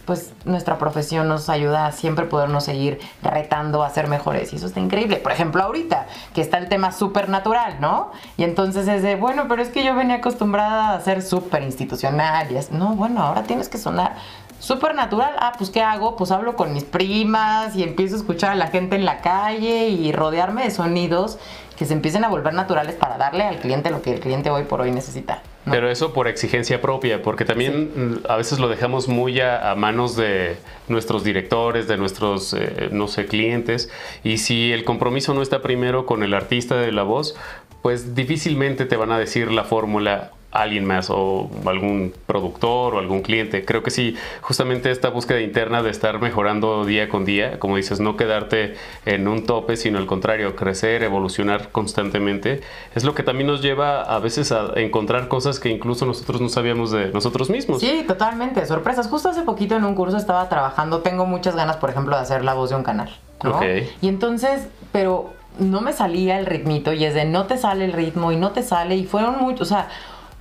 pues 0.05 0.32
nuestra 0.46 0.77
profesión 0.77 1.27
nos 1.27 1.50
ayuda 1.50 1.88
a 1.88 1.91
siempre 1.91 2.25
podernos 2.25 2.63
seguir 2.63 3.00
retando 3.22 3.84
a 3.84 3.89
ser 3.89 4.08
mejores. 4.08 4.53
Y 4.53 4.55
eso 4.55 4.67
está 4.67 4.79
increíble. 4.79 5.17
Por 5.17 5.34
ejemplo, 5.34 5.62
ahorita, 5.62 6.08
que 6.34 6.39
está 6.39 6.58
el 6.58 6.70
tema 6.70 6.94
súper 6.94 7.27
natural, 7.27 7.82
¿no? 7.82 8.12
Y 8.38 8.46
entonces 8.46 8.88
es 8.88 9.03
de, 9.03 9.17
bueno, 9.17 9.46
pero 9.50 9.62
es 9.62 9.67
que 9.67 9.84
yo 9.84 9.94
venía 9.94 10.15
acostumbrada 10.15 10.96
a 10.96 11.01
ser 11.01 11.22
súper 11.22 11.63
institucional. 11.63 12.50
Y 12.50 12.55
es, 12.55 12.72
no, 12.72 12.96
bueno, 12.96 13.22
ahora 13.22 13.44
tienes 13.44 13.67
que 13.67 13.77
sonar 13.77 14.15
súper 14.59 14.95
natural. 14.95 15.33
Ah, 15.39 15.53
pues 15.57 15.69
¿qué 15.69 15.81
hago? 15.81 16.15
Pues 16.15 16.31
hablo 16.31 16.55
con 16.55 16.74
mis 16.74 16.83
primas 16.83 17.75
y 17.75 17.83
empiezo 17.83 18.15
a 18.15 18.17
escuchar 18.17 18.51
a 18.51 18.55
la 18.55 18.67
gente 18.67 18.95
en 18.95 19.05
la 19.05 19.21
calle 19.21 19.89
y 19.89 20.12
rodearme 20.12 20.63
de 20.63 20.71
sonidos 20.71 21.38
que 21.77 21.85
se 21.85 21.93
empiecen 21.93 22.24
a 22.24 22.29
volver 22.29 22.53
naturales 22.53 22.95
para 22.95 23.17
darle 23.17 23.43
al 23.43 23.59
cliente 23.59 23.89
lo 23.89 24.01
que 24.01 24.13
el 24.13 24.19
cliente 24.21 24.50
hoy 24.50 24.63
por 24.63 24.81
hoy 24.81 24.91
necesita. 24.91 25.41
¿no? 25.65 25.74
Pero 25.74 25.89
eso 25.89 26.13
por 26.13 26.27
exigencia 26.27 26.81
propia, 26.81 27.21
porque 27.21 27.43
también 27.43 27.91
mm, 27.95 28.31
a 28.31 28.38
veces 28.38 28.59
lo 28.59 28.69
dejamos 28.69 29.07
muy 29.07 29.41
a, 29.41 29.71
a 29.71 29.75
manos 29.75 30.15
de 30.15 30.57
nuestros 30.88 31.24
directores, 31.24 31.88
de 31.88 31.97
nuestros, 31.97 32.53
eh, 32.53 32.89
no 32.91 33.07
sé, 33.07 33.25
clientes. 33.25 33.89
Y 34.24 34.38
si 34.38 34.71
el 34.71 34.85
compromiso 34.85 35.33
no 35.33 35.41
está 35.41 35.62
primero 35.62 36.05
con 36.05 36.24
el 36.24 36.33
artista 36.33 36.75
de 36.75 36.91
la 36.91 37.03
voz, 37.03 37.35
pues 37.81 38.15
difícilmente 38.15 38.85
te 38.85 38.95
van 38.95 39.12
a 39.12 39.19
decir 39.19 39.51
la 39.51 39.63
fórmula 39.63 40.31
alguien 40.62 40.85
más 40.85 41.09
o 41.09 41.50
algún 41.65 42.13
productor 42.25 42.95
o 42.95 43.00
algún 43.00 43.21
cliente. 43.21 43.65
Creo 43.65 43.83
que 43.83 43.91
sí, 43.91 44.15
justamente 44.41 44.91
esta 44.91 45.09
búsqueda 45.09 45.41
interna 45.41 45.83
de 45.83 45.89
estar 45.89 46.19
mejorando 46.19 46.85
día 46.85 47.09
con 47.09 47.25
día, 47.25 47.59
como 47.59 47.77
dices, 47.77 48.00
no 48.00 48.17
quedarte 48.17 48.75
en 49.05 49.27
un 49.27 49.45
tope, 49.45 49.77
sino 49.77 49.97
al 49.97 50.05
contrario, 50.05 50.55
crecer, 50.55 51.03
evolucionar 51.03 51.71
constantemente, 51.71 52.62
es 52.93 53.03
lo 53.03 53.13
que 53.13 53.24
también 53.24 53.47
nos 53.47 53.62
lleva 53.62 54.01
a 54.01 54.19
veces 54.19 54.51
a 54.51 54.74
encontrar 54.75 55.27
cosas 55.27 55.59
que 55.59 55.69
incluso 55.69 56.05
nosotros 56.05 56.41
no 56.41 56.50
sabíamos 56.50 56.91
de 56.91 57.12
nosotros 57.12 57.50
mismos. 57.50 57.81
Sí, 57.81 58.03
totalmente, 58.07 58.65
sorpresas. 58.65 59.07
Justo 59.07 59.29
hace 59.29 59.43
poquito 59.43 59.75
en 59.75 59.83
un 59.83 59.95
curso 59.95 60.17
estaba 60.17 60.47
trabajando, 60.50 61.00
tengo 61.00 61.25
muchas 61.25 61.55
ganas, 61.55 61.77
por 61.77 61.89
ejemplo, 61.89 62.15
de 62.15 62.21
hacer 62.21 62.43
la 62.43 62.53
voz 62.53 62.69
de 62.69 62.75
un 62.75 62.83
canal, 62.83 63.15
¿no? 63.43 63.57
Ok. 63.57 63.63
Y 64.01 64.07
entonces, 64.07 64.67
pero 64.91 65.33
no 65.59 65.81
me 65.81 65.93
salía 65.93 66.39
el 66.39 66.45
ritmito 66.45 66.93
y 66.93 67.05
es 67.05 67.13
de 67.13 67.25
no 67.25 67.45
te 67.45 67.57
sale 67.57 67.85
el 67.85 67.93
ritmo 67.93 68.31
y 68.31 68.38
no 68.38 68.51
te 68.51 68.63
sale 68.63 68.95
y 68.95 69.05
fueron 69.05 69.38
muchos, 69.39 69.71
o 69.71 69.74
sea, 69.74 69.88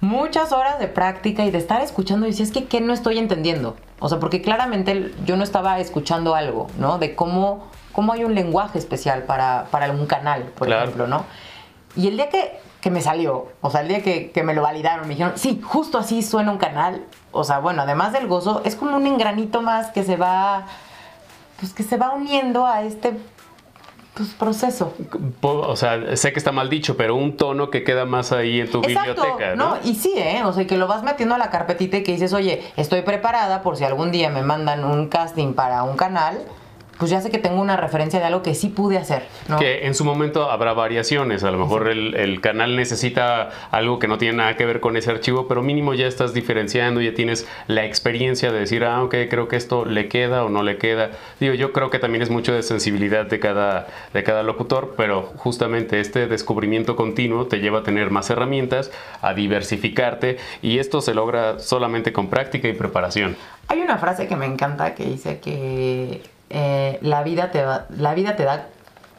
muchas 0.05 0.53
horas 0.53 0.79
de 0.79 0.87
práctica 0.89 1.45
y 1.45 1.51
de 1.51 1.59
estar 1.59 1.81
escuchando 1.81 2.27
y 2.27 2.31
decía, 2.31 2.45
es 2.45 2.53
que 2.53 2.67
¿qué 2.67 2.81
no 2.81 2.93
estoy 2.93 3.19
entendiendo? 3.19 3.77
O 4.01 4.09
sea, 4.09 4.21
porque 4.21 4.41
claramente 4.43 5.13
yo 5.25 5.37
no 5.37 5.43
estaba 5.45 5.79
escuchando 5.81 6.35
algo, 6.35 6.69
¿no? 6.79 6.99
De 6.99 7.15
cómo, 7.15 7.67
cómo 7.93 8.13
hay 8.13 8.25
un 8.25 8.35
lenguaje 8.35 8.79
especial 8.79 9.23
para, 9.25 9.67
para 9.71 9.91
un 9.93 10.07
canal, 10.07 10.43
por 10.57 10.67
Claro. 10.69 10.83
ejemplo, 10.85 11.07
¿no? 11.07 11.25
Y 11.97 12.09
el 12.09 12.17
día 12.17 12.29
que, 12.29 12.59
que 12.81 12.91
me 12.91 13.01
salió, 13.01 13.49
o 13.61 13.71
sea, 13.71 13.81
el 13.81 13.89
día 13.89 14.03
que, 14.03 14.31
que 14.31 14.43
me 14.43 14.53
lo 14.55 14.63
validaron, 14.63 15.07
me 15.09 15.15
dijeron, 15.15 15.33
sí, 15.37 15.61
justo 15.65 15.99
así 15.99 16.23
suena 16.23 16.51
un 16.53 16.59
canal. 16.59 17.05
O 17.33 17.43
sea, 17.45 17.59
bueno, 17.61 17.83
además 17.83 18.13
del 18.13 18.27
gozo, 18.27 18.63
es 18.65 18.77
como 18.77 18.97
un 18.97 19.07
engranito 19.07 19.63
más 19.63 19.89
que 19.93 20.03
se 20.05 20.17
va, 20.17 20.67
pues 21.61 21.73
que 21.73 21.83
se 21.83 21.97
va 21.97 22.13
uniendo 22.13 22.67
a 22.67 22.83
este 22.83 23.17
pues, 24.15 24.31
proceso. 24.31 24.95
O 25.43 25.77
sea, 25.77 26.17
sé 26.17 26.33
que 26.33 26.39
está 26.39 26.53
mal 26.53 26.71
dicho, 26.71 26.97
pero 26.97 27.17
un 27.17 27.37
tono 27.37 27.71
que 27.71 27.83
queda 27.83 28.05
más 28.05 28.33
ahí 28.33 28.61
en 28.61 28.71
tu 28.71 28.81
biblioteca, 28.81 29.57
¿no? 29.57 29.77
Y 29.85 29.95
sí, 29.95 30.13
¿eh? 30.17 30.43
O 30.45 30.53
sea, 30.53 30.67
que 30.67 30.77
lo 30.77 30.87
vas 30.87 31.03
metiendo 31.03 31.35
a 31.35 31.39
la 31.39 31.51
carpetita 31.51 31.97
y 31.97 32.03
que 32.03 32.13
dices, 32.13 32.33
oye, 32.33 32.63
estoy 32.77 33.03
preparada 33.03 33.63
por 33.63 33.77
si 33.77 33.85
algún 33.85 34.13
día 34.13 34.31
me 34.31 34.43
mandan 34.43 34.85
un 34.85 35.09
casting 35.09 35.55
para 35.55 35.83
un 35.83 35.97
canal, 35.97 36.39
pues 36.99 37.11
ya 37.11 37.21
sé 37.21 37.31
que 37.31 37.39
tengo 37.39 37.61
una 37.61 37.77
referencia 37.77 38.21
de 38.21 38.27
algo 38.27 38.43
que 38.43 38.55
sí 38.55 38.69
pude 38.69 38.99
hacer, 38.99 39.25
¿no? 39.49 39.59
Que 39.59 39.87
en 39.87 39.95
su 39.95 40.05
momento 40.05 40.51
habrá 40.51 40.73
variaciones. 40.73 41.43
A 41.45 41.51
lo 41.51 41.59
mejor 41.59 41.89
el, 41.89 42.15
el 42.15 42.41
canal 42.41 42.77
necesita 42.77 43.51
algo 43.71 43.99
que 43.99 44.09
no 44.09 44.19
tiene 44.19 44.39
nada 44.39 44.57
que 44.57 44.65
ver 44.65 44.81
con 44.81 44.97
ese 44.97 45.11
archivo, 45.11 45.49
pero 45.49 45.63
mínimo 45.63 45.95
ya 45.95 46.07
estás 46.07 46.35
diferenciando, 46.35 47.01
ya 47.01 47.15
tienes 47.15 47.49
la 47.67 47.85
experiencia 47.85 48.53
de 48.53 48.61
decir, 48.61 48.85
ah, 48.85 49.03
ok, 49.03 49.15
creo 49.29 49.49
que 49.49 49.57
esto 49.57 49.85
le 49.85 50.09
queda 50.09 50.45
o 50.45 50.49
no 50.49 50.63
le 50.63 50.77
queda. 50.79 51.11
Digo, 51.41 51.55
yo 51.55 51.73
creo 51.73 51.91
que 51.91 51.99
también 51.99 52.23
es 52.23 52.31
mucho 52.31 52.53
de 52.53 52.63
sensibilidad 52.63 53.27
de 53.27 53.41
cada, 53.41 53.87
de 54.13 54.23
cada 54.23 54.43
locutor, 54.43 54.95
pero 54.97 55.33
justamente 55.37 56.01
este 56.01 56.27
descubrimiento 56.27 56.97
continuo 56.97 57.47
te 57.47 57.59
lleva 57.59 57.81
a 57.81 57.83
tener 57.83 58.11
más 58.11 58.31
herramientas, 58.31 58.91
a 59.21 59.35
diversificarte, 59.35 60.39
y 60.63 60.79
esto 60.79 61.01
se 61.01 61.15
logra 61.15 61.59
solamente 61.59 62.13
con 62.13 62.29
práctica 62.29 62.69
y 62.69 62.73
preparación. 62.73 63.37
Hay 63.69 63.81
una 63.81 63.99
frase 63.99 64.27
que 64.27 64.37
me 64.37 64.47
encanta 64.47 64.95
que 64.95 65.05
dice 65.05 65.41
que 65.41 66.21
eh, 66.51 66.99
la, 67.03 67.23
vida 67.23 67.51
te 67.51 67.65
va- 67.65 67.87
la 67.91 68.15
vida 68.15 68.37
te 68.37 68.45
da 68.45 68.67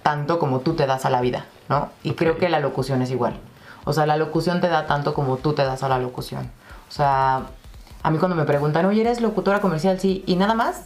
tanto 0.03 0.39
como 0.39 0.59
tú 0.59 0.73
te 0.75 0.85
das 0.88 1.05
a 1.05 1.09
la 1.09 1.21
vida, 1.21 1.45
¿no? 1.69 1.89
Y 2.03 2.13
creo 2.13 2.38
que 2.38 2.49
la 2.49 2.59
locución 2.59 3.01
es 3.01 3.11
igual. 3.11 3.38
O 3.85 3.93
sea, 3.93 4.05
la 4.05 4.17
locución 4.17 4.61
te 4.61 4.67
da 4.67 4.88
tanto 4.88 5.13
como 5.13 5.38
tú 5.38 5.53
te 5.53 5.63
das 5.63 5.83
a 5.83 5.89
la 5.89 5.97
locución. 5.99 6.49
O 6.89 6.91
sea, 6.91 7.43
a 8.03 8.11
mí 8.11 8.17
cuando 8.17 8.35
me 8.35 8.45
preguntan, 8.45 8.85
oye, 8.85 9.01
¿eres 9.01 9.21
locutora 9.21 9.61
comercial? 9.61 9.99
Sí, 9.99 10.23
¿y 10.27 10.35
nada 10.35 10.53
más? 10.53 10.85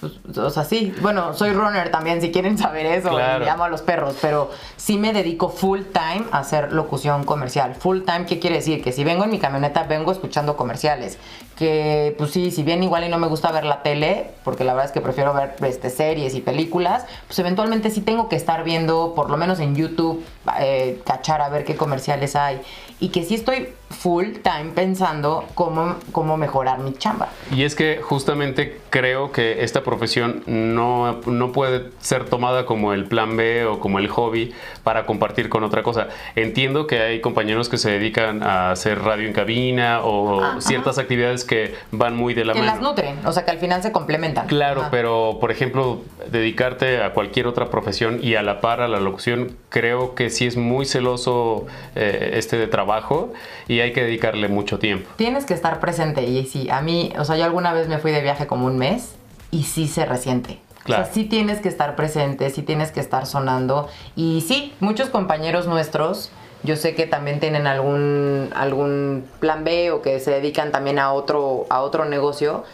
Pues, 0.00 0.36
o 0.36 0.50
sea, 0.50 0.64
sí. 0.64 0.94
Bueno, 1.00 1.32
soy 1.34 1.52
runner 1.52 1.90
también, 1.90 2.20
si 2.20 2.32
quieren 2.32 2.58
saber 2.58 2.86
eso. 2.86 3.10
Claro. 3.10 3.44
Y 3.44 3.48
amo 3.48 3.64
a 3.64 3.68
los 3.68 3.82
perros, 3.82 4.16
pero 4.20 4.50
sí 4.76 4.98
me 4.98 5.12
dedico 5.12 5.48
full 5.48 5.80
time 5.92 6.24
a 6.32 6.38
hacer 6.38 6.72
locución 6.72 7.24
comercial. 7.24 7.74
Full 7.74 8.02
time, 8.02 8.26
¿qué 8.26 8.38
quiere 8.38 8.56
decir? 8.56 8.82
Que 8.82 8.92
si 8.92 9.04
vengo 9.04 9.24
en 9.24 9.30
mi 9.30 9.38
camioneta, 9.38 9.84
vengo 9.84 10.12
escuchando 10.12 10.56
comerciales. 10.56 11.18
Que, 11.56 12.14
pues 12.18 12.30
sí, 12.30 12.50
si 12.50 12.62
bien 12.62 12.82
igual 12.82 13.04
y 13.04 13.08
no 13.08 13.18
me 13.18 13.28
gusta 13.28 13.52
ver 13.52 13.64
la 13.64 13.82
tele, 13.82 14.32
porque 14.44 14.64
la 14.64 14.72
verdad 14.72 14.86
es 14.86 14.92
que 14.92 15.00
prefiero 15.00 15.34
ver 15.34 15.54
este, 15.64 15.90
series 15.90 16.34
y 16.34 16.40
películas, 16.40 17.04
pues 17.26 17.38
eventualmente 17.38 17.90
sí 17.90 18.00
tengo 18.00 18.28
que 18.28 18.36
estar 18.36 18.64
viendo, 18.64 19.14
por 19.14 19.30
lo 19.30 19.36
menos 19.36 19.60
en 19.60 19.76
YouTube, 19.76 20.24
eh, 20.58 21.00
cachar 21.04 21.42
a 21.42 21.48
ver 21.48 21.64
qué 21.64 21.76
comerciales 21.76 22.34
hay. 22.34 22.60
Y 22.98 23.10
que 23.10 23.24
sí 23.24 23.34
estoy 23.34 23.68
full 23.92 24.32
time 24.42 24.70
pensando 24.74 25.44
cómo, 25.54 25.96
cómo 26.12 26.36
mejorar 26.36 26.80
mi 26.80 26.92
chamba. 26.94 27.28
Y 27.50 27.64
es 27.64 27.74
que 27.74 28.00
justamente 28.02 28.80
creo 28.90 29.32
que 29.32 29.62
esta 29.64 29.82
profesión 29.82 30.42
no, 30.46 31.20
no 31.26 31.52
puede 31.52 31.90
ser 32.00 32.24
tomada 32.24 32.66
como 32.66 32.92
el 32.92 33.04
plan 33.04 33.36
B 33.36 33.64
o 33.66 33.78
como 33.80 33.98
el 33.98 34.08
hobby 34.08 34.52
para 34.84 35.06
compartir 35.06 35.48
con 35.48 35.62
otra 35.64 35.82
cosa. 35.82 36.08
Entiendo 36.36 36.86
que 36.86 37.00
hay 37.00 37.20
compañeros 37.20 37.68
que 37.68 37.78
se 37.78 37.90
dedican 37.90 38.42
a 38.42 38.70
hacer 38.72 39.00
radio 39.02 39.26
en 39.28 39.32
cabina 39.32 40.00
o 40.02 40.42
Ah, 40.42 40.56
ciertas 40.60 40.98
actividades 40.98 41.44
que 41.44 41.74
van 41.90 42.16
muy 42.16 42.34
de 42.34 42.44
la 42.44 42.52
Que 42.54 42.60
mano. 42.60 42.72
las 42.72 42.80
nutren, 42.80 43.24
o 43.26 43.32
sea 43.32 43.44
que 43.44 43.50
al 43.50 43.58
final 43.58 43.82
se 43.82 43.92
complementan. 43.92 44.46
Claro, 44.46 44.80
Ajá. 44.82 44.90
pero 44.90 45.38
por 45.40 45.50
ejemplo, 45.50 46.00
dedicarte 46.30 47.02
a 47.02 47.12
cualquier 47.12 47.46
otra 47.46 47.70
profesión 47.70 48.18
y 48.22 48.34
a 48.34 48.42
la 48.42 48.60
par 48.60 48.80
a 48.80 48.88
la 48.88 48.98
locución, 49.00 49.56
creo 49.68 50.14
que 50.14 50.30
sí 50.30 50.46
es 50.46 50.56
muy 50.56 50.86
celoso 50.86 51.66
eh, 51.94 52.32
este 52.34 52.56
de 52.56 52.66
trabajo 52.66 53.32
y 53.68 53.80
hay 53.82 53.92
que 53.92 54.02
dedicarle 54.02 54.48
mucho 54.48 54.78
tiempo. 54.78 55.10
Tienes 55.16 55.44
que 55.44 55.54
estar 55.54 55.80
presente 55.80 56.22
y 56.22 56.44
sí, 56.46 56.68
a 56.70 56.80
mí, 56.80 57.12
o 57.18 57.24
sea, 57.24 57.36
yo 57.36 57.44
alguna 57.44 57.72
vez 57.72 57.88
me 57.88 57.98
fui 57.98 58.12
de 58.12 58.22
viaje 58.22 58.46
como 58.46 58.66
un 58.66 58.78
mes 58.78 59.14
y 59.50 59.64
sí 59.64 59.88
se 59.88 60.04
resiente. 60.04 60.58
Claro. 60.84 61.02
O 61.02 61.06
sea, 61.06 61.14
sí 61.14 61.24
tienes 61.24 61.60
que 61.60 61.68
estar 61.68 61.94
presente, 61.94 62.50
sí 62.50 62.62
tienes 62.62 62.90
que 62.90 63.00
estar 63.00 63.26
sonando. 63.26 63.88
Y 64.16 64.40
sí, 64.40 64.74
muchos 64.80 65.10
compañeros 65.10 65.66
nuestros, 65.66 66.32
yo 66.64 66.76
sé 66.76 66.94
que 66.94 67.06
también 67.06 67.40
tienen 67.40 67.66
algún, 67.66 68.50
algún 68.54 69.24
plan 69.40 69.64
B 69.64 69.90
o 69.90 70.02
que 70.02 70.20
se 70.20 70.30
dedican 70.30 70.72
también 70.72 70.98
a 70.98 71.12
otro, 71.12 71.66
a 71.70 71.82
otro 71.82 72.04
negocio. 72.04 72.64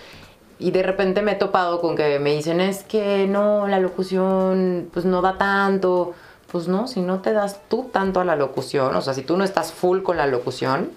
Y 0.59 0.73
de 0.73 0.83
repente 0.83 1.23
me 1.23 1.33
he 1.33 1.35
topado 1.37 1.81
con 1.81 1.97
que 1.97 2.19
me 2.19 2.35
dicen, 2.35 2.61
es 2.61 2.83
que 2.83 3.27
no, 3.29 3.69
la 3.69 3.79
locución 3.79 4.89
pues 4.93 5.05
no 5.05 5.23
da 5.23 5.39
tanto. 5.39 6.15
Pues 6.51 6.67
no, 6.69 6.87
si 6.89 7.01
no 7.01 7.21
te 7.21 7.33
das 7.33 7.61
tú 7.69 7.91
tanto 7.93 8.21
a 8.21 8.25
la 8.25 8.37
locución, 8.37 8.95
o 8.97 9.01
sea, 9.03 9.15
si 9.15 9.23
tú 9.23 9.37
no 9.37 9.45
estás 9.45 9.73
full 9.73 10.03
con 10.03 10.17
la 10.17 10.27
locución, 10.27 10.91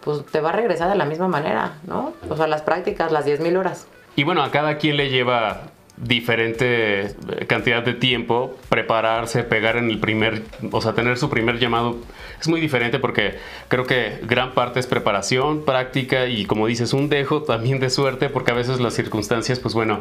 pues 0.00 0.24
te 0.26 0.40
va 0.40 0.50
a 0.50 0.52
regresar 0.52 0.88
de 0.88 0.96
la 0.96 1.04
misma 1.04 1.28
manera, 1.28 1.78
¿no? 1.86 2.12
O 2.28 2.36
sea, 2.36 2.46
las 2.46 2.62
prácticas, 2.62 3.12
las 3.12 3.26
10.000 3.26 3.58
horas. 3.58 3.86
Y 4.16 4.24
bueno, 4.24 4.42
a 4.42 4.50
cada 4.50 4.78
quien 4.78 4.96
le 4.96 5.10
lleva 5.10 5.62
diferente 5.96 7.06
eh, 7.06 7.46
cantidad 7.46 7.82
de 7.82 7.94
tiempo 7.94 8.56
prepararse, 8.68 9.44
pegar 9.44 9.76
en 9.76 9.90
el 9.90 9.98
primer, 9.98 10.42
o 10.70 10.80
sea, 10.80 10.92
tener 10.92 11.16
su 11.16 11.30
primer 11.30 11.58
llamado 11.58 11.96
es 12.40 12.48
muy 12.48 12.60
diferente 12.60 12.98
porque 12.98 13.38
creo 13.68 13.86
que 13.86 14.20
gran 14.22 14.52
parte 14.52 14.78
es 14.78 14.86
preparación, 14.86 15.64
práctica 15.64 16.26
y 16.26 16.44
como 16.44 16.66
dices, 16.66 16.92
un 16.92 17.08
dejo 17.08 17.42
también 17.42 17.80
de 17.80 17.88
suerte 17.88 18.28
porque 18.28 18.50
a 18.50 18.54
veces 18.54 18.78
las 18.80 18.94
circunstancias, 18.94 19.58
pues 19.58 19.74
bueno, 19.74 20.00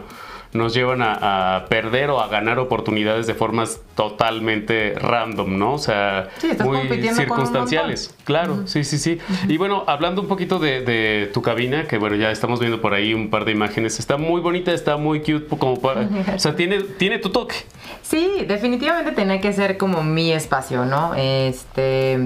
nos 0.54 0.74
llevan 0.74 1.02
a, 1.02 1.66
perder 1.70 2.10
o 2.10 2.22
a 2.22 2.28
ganar 2.28 2.60
oportunidades 2.60 3.28
de 3.28 3.34
formas 3.34 3.80
totalmente 3.96 4.94
random, 4.96 5.58
¿no? 5.58 5.74
O 5.74 5.78
sea, 5.78 6.30
muy 6.64 6.88
circunstanciales. 7.14 8.14
Claro, 8.24 8.68
sí, 8.68 8.84
sí, 8.84 8.98
sí. 8.98 9.20
Y 9.48 9.58
bueno, 9.58 9.84
hablando 9.88 10.22
un 10.22 10.28
poquito 10.28 10.60
de, 10.60 11.30
tu 11.34 11.42
cabina, 11.42 11.88
que 11.88 11.98
bueno, 11.98 12.16
ya 12.16 12.32
estamos 12.32 12.60
viendo 12.60 12.82
por 12.82 12.94
ahí 12.94 13.14
un 13.14 13.30
par 13.30 13.46
de 13.46 13.52
imágenes, 13.52 14.00
está 14.00 14.18
muy 14.18 14.42
bonita, 14.42 14.72
está 14.72 14.98
muy 14.98 15.20
cute, 15.20 15.48
como 15.58 15.80
para, 15.80 16.08
o 16.36 16.40
sea, 16.40 16.56
tiene, 16.56 16.82
tiene 16.82 17.20
tu 17.20 17.30
toque. 17.30 17.56
Sí, 18.02 18.46
definitivamente 18.48 19.12
tiene 19.12 19.42
que 19.42 19.52
ser 19.54 19.78
como 19.78 20.04
mi 20.04 20.32
espacio, 20.32 20.86
¿no? 20.86 21.14
Este 21.16 22.20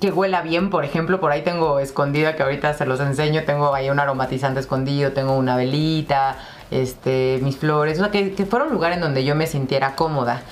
que 0.00 0.10
huela 0.10 0.42
bien, 0.42 0.70
por 0.70 0.84
ejemplo, 0.84 1.20
por 1.20 1.32
ahí 1.32 1.42
tengo 1.42 1.78
escondida, 1.78 2.36
que 2.36 2.42
ahorita 2.42 2.74
se 2.74 2.86
los 2.86 3.00
enseño, 3.00 3.44
tengo 3.44 3.74
ahí 3.74 3.90
un 3.90 4.00
aromatizante 4.00 4.60
escondido, 4.60 5.12
tengo 5.12 5.36
una 5.36 5.56
velita, 5.56 6.36
este, 6.70 7.38
mis 7.42 7.56
flores, 7.56 7.98
o 7.98 8.02
sea, 8.02 8.10
que, 8.10 8.46
fuera 8.46 8.64
un 8.64 8.72
lugar 8.72 8.92
en 8.92 9.00
donde 9.00 9.24
yo 9.24 9.34
me 9.34 9.46
sintiera 9.46 9.94
cómoda. 9.94 10.42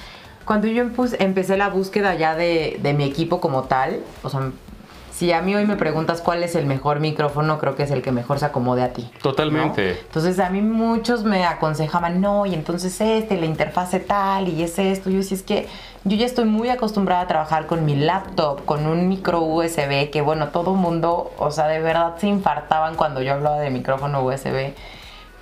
Cuando 0.45 0.67
yo 0.67 0.85
empecé 1.19 1.57
la 1.57 1.69
búsqueda 1.69 2.15
ya 2.15 2.35
de, 2.35 2.79
de 2.83 2.93
mi 2.93 3.05
equipo 3.05 3.41
como 3.41 3.65
tal, 3.65 4.01
o 4.23 4.29
sea, 4.29 4.51
si 5.21 5.33
a 5.33 5.43
mí 5.43 5.55
hoy 5.55 5.67
me 5.67 5.77
preguntas 5.77 6.23
cuál 6.23 6.43
es 6.43 6.55
el 6.55 6.65
mejor 6.65 6.99
micrófono, 6.99 7.59
creo 7.59 7.77
que 7.77 7.83
es 7.83 7.91
el 7.91 8.01
que 8.01 8.11
mejor 8.11 8.39
se 8.39 8.47
acomode 8.47 8.83
a 8.83 8.95
ti. 8.95 9.11
Totalmente. 9.21 10.01
Entonces 10.01 10.39
a 10.39 10.49
mí 10.49 10.63
muchos 10.63 11.25
me 11.25 11.45
aconsejaban, 11.45 12.23
no, 12.23 12.47
y 12.47 12.55
entonces 12.55 12.99
este, 13.03 13.39
la 13.39 13.45
interfase 13.45 14.01
tal, 14.01 14.49
y 14.49 14.63
es 14.63 14.79
esto. 14.79 15.11
Yo 15.11 15.19
decía, 15.19 15.37
es 15.37 15.43
que 15.43 15.69
yo 16.05 16.17
ya 16.17 16.25
estoy 16.25 16.47
muy 16.47 16.71
acostumbrada 16.71 17.21
a 17.21 17.27
trabajar 17.27 17.67
con 17.67 17.85
mi 17.85 17.97
laptop, 17.97 18.65
con 18.65 18.87
un 18.87 19.09
micro 19.09 19.43
USB, 19.43 20.09
que 20.09 20.23
bueno, 20.23 20.49
todo 20.49 20.73
mundo, 20.73 21.33
o 21.37 21.51
sea, 21.51 21.69
de 21.69 21.81
verdad 21.81 22.17
se 22.17 22.27
infartaban 22.27 22.95
cuando 22.95 23.21
yo 23.21 23.35
hablaba 23.35 23.59
de 23.61 23.69
micrófono 23.69 24.25
USB 24.25 24.73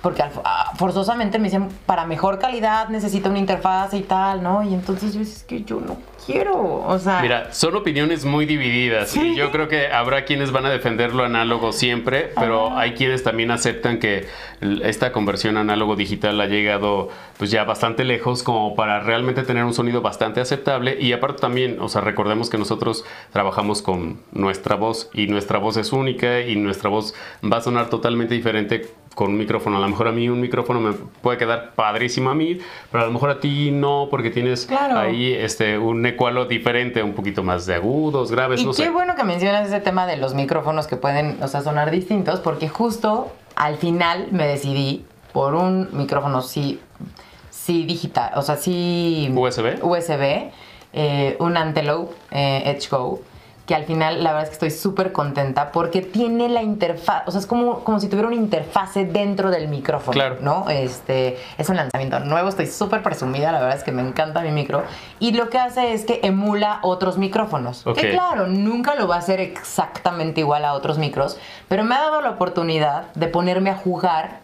porque 0.01 0.23
ah, 0.45 0.71
forzosamente 0.77 1.39
me 1.39 1.45
dicen, 1.45 1.69
para 1.85 2.05
mejor 2.05 2.39
calidad 2.39 2.89
necesito 2.89 3.29
una 3.29 3.39
interfaz 3.39 3.93
y 3.93 4.01
tal, 4.01 4.41
¿no? 4.41 4.63
Y 4.63 4.73
entonces 4.73 5.13
yo 5.13 5.21
es 5.21 5.43
que 5.43 5.63
yo 5.63 5.79
no 5.79 5.97
quiero, 6.25 6.83
o 6.85 6.99
sea... 6.99 7.21
Mira, 7.21 7.51
son 7.53 7.75
opiniones 7.75 8.23
muy 8.23 8.45
divididas 8.45 9.15
y 9.17 9.35
yo 9.35 9.51
creo 9.51 9.67
que 9.67 9.87
habrá 9.87 10.25
quienes 10.25 10.51
van 10.51 10.65
a 10.65 10.69
defender 10.69 11.13
lo 11.13 11.23
análogo 11.23 11.71
siempre, 11.71 12.31
pero 12.35 12.77
hay 12.77 12.93
quienes 12.93 13.23
también 13.23 13.51
aceptan 13.51 13.99
que 13.99 14.27
esta 14.83 15.11
conversión 15.11 15.57
análogo 15.57 15.95
digital 15.95 16.39
ha 16.39 16.45
llegado 16.45 17.09
pues 17.37 17.51
ya 17.51 17.63
bastante 17.63 18.03
lejos 18.03 18.43
como 18.43 18.75
para 18.75 18.99
realmente 18.99 19.43
tener 19.43 19.63
un 19.63 19.73
sonido 19.73 20.01
bastante 20.01 20.39
aceptable 20.39 20.97
y 20.99 21.13
aparte 21.13 21.41
también, 21.41 21.77
o 21.79 21.89
sea, 21.89 22.01
recordemos 22.01 22.49
que 22.49 22.57
nosotros 22.57 23.05
trabajamos 23.31 23.81
con 23.81 24.21
nuestra 24.31 24.75
voz 24.75 25.09
y 25.13 25.27
nuestra 25.27 25.57
voz 25.57 25.77
es 25.77 25.91
única 25.91 26.41
y 26.41 26.55
nuestra 26.55 26.89
voz 26.89 27.13
va 27.43 27.57
a 27.57 27.61
sonar 27.61 27.89
totalmente 27.89 28.35
diferente 28.35 28.89
con 29.15 29.31
un 29.31 29.37
micrófono. 29.37 29.77
A 29.77 29.79
lo 29.79 29.89
mejor 29.89 30.07
a 30.07 30.11
mí 30.11 30.29
un 30.29 30.39
micrófono 30.39 30.79
me 30.79 30.93
puede 30.93 31.37
quedar 31.37 31.71
padrísimo 31.75 32.29
a 32.29 32.35
mí, 32.35 32.59
pero 32.91 33.03
a 33.03 33.07
lo 33.07 33.13
mejor 33.13 33.29
a 33.29 33.39
ti 33.39 33.71
no, 33.71 34.07
porque 34.09 34.29
tienes 34.29 34.69
ahí 34.71 35.33
este, 35.33 35.77
un 35.77 36.05
ecualo 36.05 36.45
diferente, 36.45 37.03
un 37.03 37.13
poquito 37.13 37.43
más 37.43 37.65
de 37.65 37.75
agudos, 37.75 38.31
graves, 38.31 38.61
y 38.61 38.71
qué 38.71 38.89
bueno 38.89 39.15
que 39.15 39.23
mencionas 39.23 39.67
ese 39.67 39.79
tema 39.79 40.07
de 40.07 40.17
los 40.17 40.33
micrófonos 40.33 40.87
que 40.87 40.95
pueden, 40.95 41.41
o 41.41 41.47
sea, 41.47 41.61
sonar 41.61 41.91
distintos, 41.91 42.39
porque 42.39 42.69
justo 42.69 43.31
al 43.55 43.77
final 43.77 44.27
me 44.31 44.47
decidí 44.47 45.05
por 45.33 45.53
un 45.53 45.89
micrófono 45.91 46.41
sí, 46.41 46.79
sí 47.49 47.85
digital, 47.85 48.31
o 48.35 48.41
sea, 48.41 48.55
sí... 48.55 49.31
USB. 49.35 49.83
USB, 49.83 50.51
eh, 50.93 51.37
un 51.39 51.57
Antelope 51.57 52.15
eh, 52.31 52.63
Edge 52.65 52.89
Go 52.89 53.21
que 53.69 53.75
al 53.75 53.85
final 53.85 54.23
la 54.23 54.31
verdad 54.31 54.45
es 54.45 54.49
que 54.49 54.65
estoy 54.65 54.71
súper 54.71 55.11
contenta 55.11 55.71
porque 55.71 56.01
tiene 56.01 56.49
la 56.49 56.63
interfaz, 56.63 57.27
o 57.27 57.31
sea, 57.31 57.39
es 57.39 57.45
como, 57.45 57.83
como 57.83 57.99
si 57.99 58.07
tuviera 58.07 58.27
una 58.27 58.35
interfase 58.35 59.05
dentro 59.05 59.51
del 59.51 59.67
micrófono, 59.67 60.11
claro. 60.11 60.37
¿no? 60.41 60.67
Este, 60.71 61.37
es 61.55 61.69
un 61.69 61.75
lanzamiento 61.75 62.19
nuevo, 62.21 62.49
estoy 62.49 62.65
súper 62.65 63.03
presumida, 63.03 63.51
la 63.51 63.59
verdad 63.59 63.77
es 63.77 63.83
que 63.83 63.91
me 63.91 64.01
encanta 64.01 64.41
mi 64.41 64.49
micro. 64.49 64.81
Y 65.19 65.33
lo 65.33 65.51
que 65.51 65.59
hace 65.59 65.93
es 65.93 66.03
que 66.03 66.19
emula 66.23 66.79
otros 66.81 67.19
micrófonos. 67.19 67.83
Que 67.95 68.09
claro, 68.09 68.47
nunca 68.47 68.95
lo 68.95 69.07
va 69.07 69.17
a 69.17 69.19
hacer 69.19 69.39
exactamente 69.39 70.41
igual 70.41 70.65
a 70.65 70.73
otros 70.73 70.97
micros, 70.97 71.37
pero 71.67 71.83
me 71.83 71.93
ha 71.93 71.99
dado 71.99 72.21
la 72.21 72.31
oportunidad 72.31 73.13
de 73.13 73.27
ponerme 73.27 73.69
a 73.69 73.75
jugar 73.75 74.39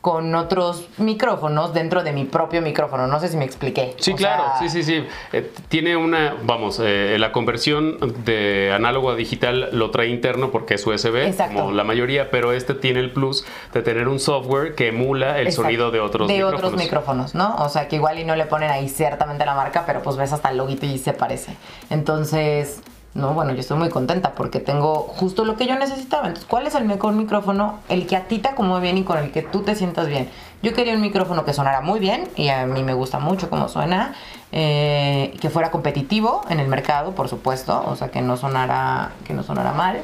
con 0.00 0.32
otros 0.36 0.88
micrófonos 0.98 1.74
dentro 1.74 2.04
de 2.04 2.12
mi 2.12 2.24
propio 2.24 2.62
micrófono. 2.62 3.08
No 3.08 3.18
sé 3.18 3.28
si 3.28 3.36
me 3.36 3.44
expliqué. 3.44 3.94
Sí, 3.98 4.14
claro, 4.14 4.44
sí, 4.60 4.68
sí, 4.68 4.84
sí. 4.84 5.04
Eh, 5.32 5.50
tiene 5.68 5.96
una, 5.96 6.36
vamos, 6.44 6.80
eh, 6.80 7.16
la 7.18 7.32
conversión 7.32 7.98
de 8.24 8.72
análogo 8.72 9.10
a 9.10 9.16
digital 9.16 9.70
lo 9.72 9.90
trae 9.90 10.08
interno 10.08 10.50
porque 10.50 10.74
es 10.74 10.86
USB, 10.86 11.34
como 11.52 11.72
la 11.72 11.82
mayoría, 11.82 12.30
pero 12.30 12.52
este 12.52 12.74
tiene 12.74 13.00
el 13.00 13.12
plus 13.12 13.44
de 13.74 13.82
tener 13.82 14.06
un 14.06 14.20
software 14.20 14.76
que 14.76 14.88
emula 14.88 15.40
el 15.40 15.50
sonido 15.52 15.90
de 15.90 16.00
otros 16.00 16.28
micrófonos. 16.28 16.52
De 16.52 16.56
otros 16.56 16.80
micrófonos, 16.80 17.34
¿no? 17.34 17.56
O 17.56 17.68
sea, 17.68 17.88
que 17.88 17.96
igual 17.96 18.20
y 18.20 18.24
no 18.24 18.36
le 18.36 18.46
ponen 18.46 18.70
ahí 18.70 18.88
ciertamente 18.88 19.44
la 19.44 19.54
marca, 19.54 19.84
pero 19.84 20.02
pues 20.02 20.16
ves 20.16 20.32
hasta 20.32 20.50
el 20.50 20.58
loguito 20.58 20.86
y 20.86 20.98
se 20.98 21.12
parece. 21.12 21.56
Entonces, 21.90 22.80
no, 23.14 23.34
bueno, 23.34 23.52
yo 23.52 23.60
estoy 23.60 23.78
muy 23.78 23.88
contenta 23.88 24.34
porque 24.34 24.60
tengo 24.60 25.00
justo 25.00 25.44
lo 25.44 25.56
que 25.56 25.66
yo 25.66 25.76
necesitaba. 25.76 26.28
Entonces, 26.28 26.48
¿cuál 26.48 26.66
es 26.66 26.74
el 26.74 26.84
mejor 26.84 27.14
micrófono? 27.14 27.80
El 27.88 28.06
que 28.06 28.16
a 28.16 28.28
ti 28.28 28.38
te 28.38 28.48
acomode 28.48 28.82
bien 28.82 28.98
y 28.98 29.04
con 29.04 29.18
el 29.18 29.32
que 29.32 29.42
tú 29.42 29.62
te 29.62 29.74
sientas 29.74 30.08
bien. 30.08 30.28
Yo 30.62 30.74
quería 30.74 30.94
un 30.94 31.00
micrófono 31.00 31.44
que 31.44 31.52
sonara 31.52 31.80
muy 31.80 32.00
bien 32.00 32.28
y 32.36 32.48
a 32.48 32.66
mí 32.66 32.82
me 32.82 32.94
gusta 32.94 33.18
mucho 33.18 33.48
cómo 33.48 33.68
suena, 33.68 34.14
eh, 34.52 35.36
que 35.40 35.50
fuera 35.50 35.70
competitivo 35.70 36.42
en 36.48 36.60
el 36.60 36.68
mercado, 36.68 37.12
por 37.12 37.28
supuesto, 37.28 37.82
o 37.86 37.96
sea, 37.96 38.10
que 38.10 38.20
no 38.20 38.36
sonara, 38.36 39.12
que 39.24 39.34
no 39.34 39.42
sonara 39.42 39.72
mal 39.72 40.00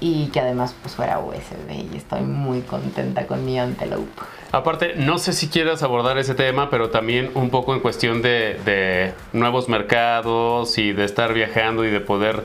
y 0.00 0.26
que 0.26 0.40
además 0.40 0.74
pues 0.80 0.94
fuera 0.94 1.18
USB 1.18 1.92
y 1.92 1.96
estoy 1.96 2.20
muy 2.22 2.60
contenta 2.62 3.26
con 3.26 3.44
mi 3.44 3.58
Antelope. 3.58 4.22
Aparte, 4.50 4.94
no 4.96 5.18
sé 5.18 5.34
si 5.34 5.48
quieras 5.48 5.82
abordar 5.82 6.16
ese 6.16 6.34
tema, 6.34 6.70
pero 6.70 6.88
también 6.88 7.30
un 7.34 7.50
poco 7.50 7.74
en 7.74 7.80
cuestión 7.80 8.22
de, 8.22 9.12
nuevos 9.32 9.68
mercados 9.68 10.78
y 10.78 10.92
de 10.92 11.04
estar 11.04 11.34
viajando 11.34 11.84
y 11.84 11.90
de 11.90 12.00
poder 12.00 12.44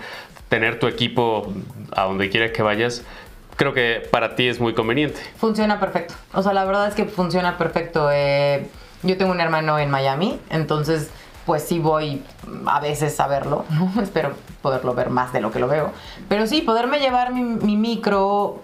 tener 0.49 0.79
tu 0.79 0.87
equipo 0.87 1.53
a 1.95 2.03
donde 2.03 2.29
quiera 2.29 2.51
que 2.51 2.61
vayas. 2.61 3.03
Creo 3.55 3.73
que 3.73 4.07
para 4.11 4.35
ti 4.35 4.47
es 4.47 4.59
muy 4.59 4.73
conveniente. 4.73 5.19
Funciona 5.37 5.79
perfecto. 5.79 6.15
O 6.33 6.43
sea, 6.43 6.53
la 6.53 6.65
verdad 6.65 6.87
es 6.87 6.95
que 6.95 7.05
funciona 7.05 7.57
perfecto. 7.57 8.09
Eh, 8.11 8.67
yo 9.03 9.17
tengo 9.17 9.31
un 9.31 9.39
hermano 9.39 9.79
en 9.79 9.89
Miami, 9.89 10.39
entonces 10.49 11.09
pues 11.45 11.63
sí 11.63 11.79
voy 11.79 12.23
a 12.65 12.79
veces 12.79 13.17
a 13.19 13.27
verlo. 13.27 13.65
Espero 14.01 14.33
poderlo 14.61 14.93
ver 14.93 15.09
más 15.09 15.31
de 15.31 15.41
lo 15.41 15.51
que 15.51 15.59
lo 15.59 15.67
veo. 15.67 15.91
Pero 16.27 16.47
sí, 16.47 16.61
poderme 16.61 16.99
llevar 16.99 17.33
mi, 17.33 17.43
mi 17.43 17.77
micro, 17.77 18.61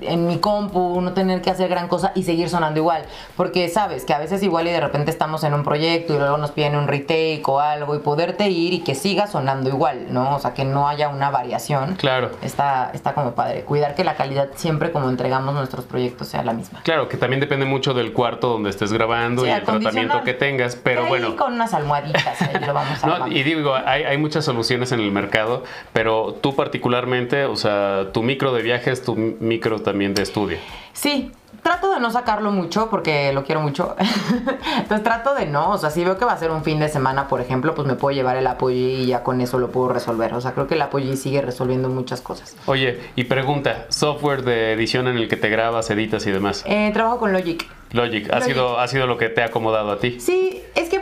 en 0.00 0.26
mi 0.26 0.38
compu, 0.38 1.00
no 1.00 1.12
tener 1.12 1.40
que 1.40 1.50
hacer 1.50 1.68
gran 1.68 1.88
cosa 1.88 2.12
y 2.14 2.22
seguir 2.22 2.48
sonando 2.48 2.78
igual. 2.78 3.04
Porque 3.36 3.68
sabes 3.68 4.04
que 4.04 4.12
a 4.12 4.18
veces 4.18 4.42
igual 4.42 4.66
y 4.66 4.70
de 4.70 4.80
repente 4.80 5.10
estamos 5.10 5.44
en 5.44 5.54
un 5.54 5.64
proyecto 5.64 6.14
y 6.14 6.18
luego 6.18 6.36
nos 6.36 6.50
piden 6.50 6.76
un 6.76 6.88
retake 6.88 7.42
o 7.46 7.60
algo 7.60 7.94
y 7.94 8.00
poderte 8.00 8.48
ir 8.48 8.74
y 8.74 8.80
que 8.80 8.94
siga 8.94 9.26
sonando 9.26 9.70
igual, 9.70 10.06
¿no? 10.10 10.36
O 10.36 10.38
sea, 10.38 10.54
que 10.54 10.64
no 10.64 10.88
haya 10.88 11.08
una 11.08 11.30
variación. 11.30 11.94
Claro. 11.96 12.30
Está, 12.42 12.90
está 12.92 13.14
como 13.14 13.32
padre. 13.32 13.62
Cuidar 13.62 13.94
que 13.94 14.04
la 14.04 14.16
calidad 14.16 14.50
siempre 14.54 14.92
como 14.92 15.08
entregamos 15.08 15.54
nuestros 15.54 15.84
proyectos 15.84 16.28
sea 16.28 16.42
la 16.42 16.52
misma. 16.52 16.80
Claro, 16.82 17.08
que 17.08 17.16
también 17.16 17.40
depende 17.40 17.64
mucho 17.64 17.94
del 17.94 18.12
cuarto 18.12 18.48
donde 18.48 18.70
estés 18.70 18.92
grabando 18.92 19.46
y 19.46 19.50
el 19.50 19.62
tratamiento 19.62 20.22
que 20.22 20.34
tengas, 20.34 20.76
pero 20.76 21.06
bueno. 21.06 21.36
con 21.36 21.54
unas 21.54 21.72
almohaditas 21.74 22.42
ahí 22.42 22.64
lo 22.64 22.74
vamos 22.74 23.02
a 23.04 23.06
no, 23.06 23.28
Y 23.28 23.42
digo, 23.42 23.74
hay, 23.74 24.04
hay 24.04 24.18
muchas 24.18 24.44
soluciones 24.44 24.92
en 24.92 25.00
el 25.00 25.10
mercado, 25.10 25.64
pero 25.92 26.34
tú 26.40 26.54
particularmente, 26.54 27.44
o 27.44 27.56
sea, 27.56 28.12
tu 28.12 28.22
micro 28.22 28.52
de 28.52 28.62
viajes, 28.62 29.02
tu 29.02 29.16
micro 29.16 29.80
también 29.86 30.12
de 30.12 30.22
estudio. 30.22 30.58
Sí, 30.92 31.30
trato 31.62 31.92
de 31.94 32.00
no 32.00 32.10
sacarlo 32.10 32.50
mucho 32.52 32.90
porque 32.90 33.32
lo 33.32 33.44
quiero 33.44 33.60
mucho. 33.60 33.96
Entonces 34.78 35.02
trato 35.02 35.34
de 35.34 35.46
no, 35.46 35.70
o 35.70 35.78
sea, 35.78 35.90
si 35.90 36.04
veo 36.04 36.18
que 36.18 36.24
va 36.24 36.32
a 36.32 36.38
ser 36.38 36.50
un 36.50 36.62
fin 36.62 36.78
de 36.78 36.88
semana, 36.88 37.28
por 37.28 37.40
ejemplo, 37.40 37.74
pues 37.74 37.86
me 37.88 37.94
puedo 37.94 38.14
llevar 38.14 38.36
el 38.36 38.46
apoyo 38.46 38.76
y 38.76 39.06
ya 39.06 39.22
con 39.22 39.40
eso 39.40 39.58
lo 39.58 39.70
puedo 39.70 39.88
resolver. 39.88 40.34
O 40.34 40.40
sea, 40.40 40.52
creo 40.52 40.66
que 40.66 40.74
el 40.74 40.82
apoyo 40.82 41.16
sigue 41.16 41.40
resolviendo 41.40 41.88
muchas 41.88 42.20
cosas. 42.20 42.56
Oye, 42.66 43.00
y 43.14 43.24
pregunta, 43.24 43.86
software 43.88 44.42
de 44.42 44.72
edición 44.72 45.06
en 45.08 45.16
el 45.16 45.28
que 45.28 45.36
te 45.36 45.48
grabas, 45.48 45.88
editas 45.90 46.26
y 46.26 46.32
demás. 46.32 46.64
Eh, 46.66 46.90
trabajo 46.92 47.18
con 47.18 47.32
Logic. 47.32 47.66
Logic, 47.92 48.28
¿Ha, 48.32 48.40
Sido, 48.40 48.80
¿ha 48.80 48.88
sido 48.88 49.06
lo 49.06 49.16
que 49.16 49.28
te 49.28 49.42
ha 49.42 49.46
acomodado 49.46 49.92
a 49.92 49.98
ti? 49.98 50.18
Sí, 50.18 50.60
es 50.74 50.88
que 50.88 50.95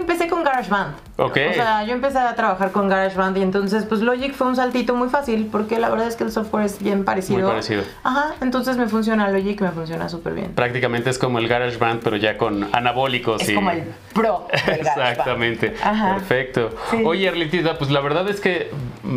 GarageBand. 0.54 0.94
Ok. 1.16 1.38
O 1.50 1.54
sea, 1.54 1.84
yo 1.84 1.92
empecé 1.92 2.18
a 2.18 2.34
trabajar 2.34 2.72
con 2.72 2.88
GarageBand 2.88 3.36
y 3.38 3.42
entonces 3.42 3.84
pues 3.84 4.00
Logic 4.00 4.32
fue 4.32 4.46
un 4.48 4.56
saltito 4.56 4.94
muy 4.94 5.08
fácil 5.08 5.48
porque 5.50 5.78
la 5.78 5.90
verdad 5.90 6.08
es 6.08 6.16
que 6.16 6.24
el 6.24 6.32
software 6.32 6.64
es 6.64 6.82
bien 6.82 7.04
parecido. 7.04 7.40
Muy 7.40 7.48
parecido. 7.48 7.82
Ajá, 8.02 8.34
entonces 8.40 8.76
me 8.76 8.86
funciona 8.86 9.28
Logic, 9.30 9.60
me 9.60 9.70
funciona 9.70 10.08
súper 10.08 10.34
bien. 10.34 10.52
Prácticamente 10.54 11.10
es 11.10 11.18
como 11.18 11.38
el 11.38 11.48
GarageBand, 11.48 12.02
pero 12.02 12.16
ya 12.16 12.36
con 12.38 12.68
anabólicos. 12.72 13.42
Es 13.42 13.50
y... 13.50 13.54
como 13.54 13.70
el 13.70 13.84
pro 14.12 14.46
del. 14.66 14.80
Exactamente. 14.80 15.74
Ajá. 15.82 16.14
Perfecto. 16.14 16.70
Sí. 16.90 17.02
Oye, 17.04 17.28
Arletita, 17.28 17.78
pues 17.78 17.90
la 17.90 18.00
verdad 18.00 18.28
es 18.28 18.40
que 18.40 18.70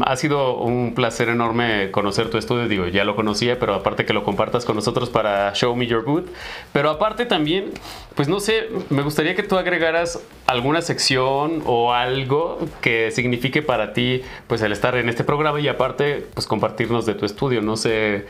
ha 0.05 0.15
sido 0.15 0.57
un 0.57 0.93
placer 0.93 1.29
enorme 1.29 1.91
conocer 1.91 2.29
tu 2.29 2.37
estudio. 2.37 2.67
Digo, 2.67 2.87
ya 2.87 3.03
lo 3.03 3.15
conocía, 3.15 3.59
pero 3.59 3.73
aparte 3.73 4.05
que 4.05 4.13
lo 4.13 4.23
compartas 4.23 4.65
con 4.65 4.75
nosotros 4.75 5.09
para 5.09 5.53
Show 5.53 5.75
Me 5.75 5.87
Your 5.87 6.03
Booth. 6.03 6.27
Pero 6.73 6.89
aparte 6.89 7.25
también, 7.25 7.71
pues 8.15 8.27
no 8.27 8.39
sé, 8.39 8.69
me 8.89 9.01
gustaría 9.01 9.35
que 9.35 9.43
tú 9.43 9.57
agregaras 9.57 10.19
alguna 10.45 10.81
sección 10.81 11.26
o 11.27 11.93
algo 11.93 12.59
que 12.81 13.11
signifique 13.11 13.61
para 13.61 13.93
ti 13.93 14.21
pues 14.47 14.61
el 14.61 14.71
estar 14.71 14.95
en 14.95 15.09
este 15.09 15.23
programa 15.23 15.59
y 15.59 15.67
aparte 15.67 16.25
pues 16.33 16.47
compartirnos 16.47 17.05
de 17.05 17.15
tu 17.15 17.25
estudio. 17.25 17.61
No 17.61 17.75
sé. 17.77 18.25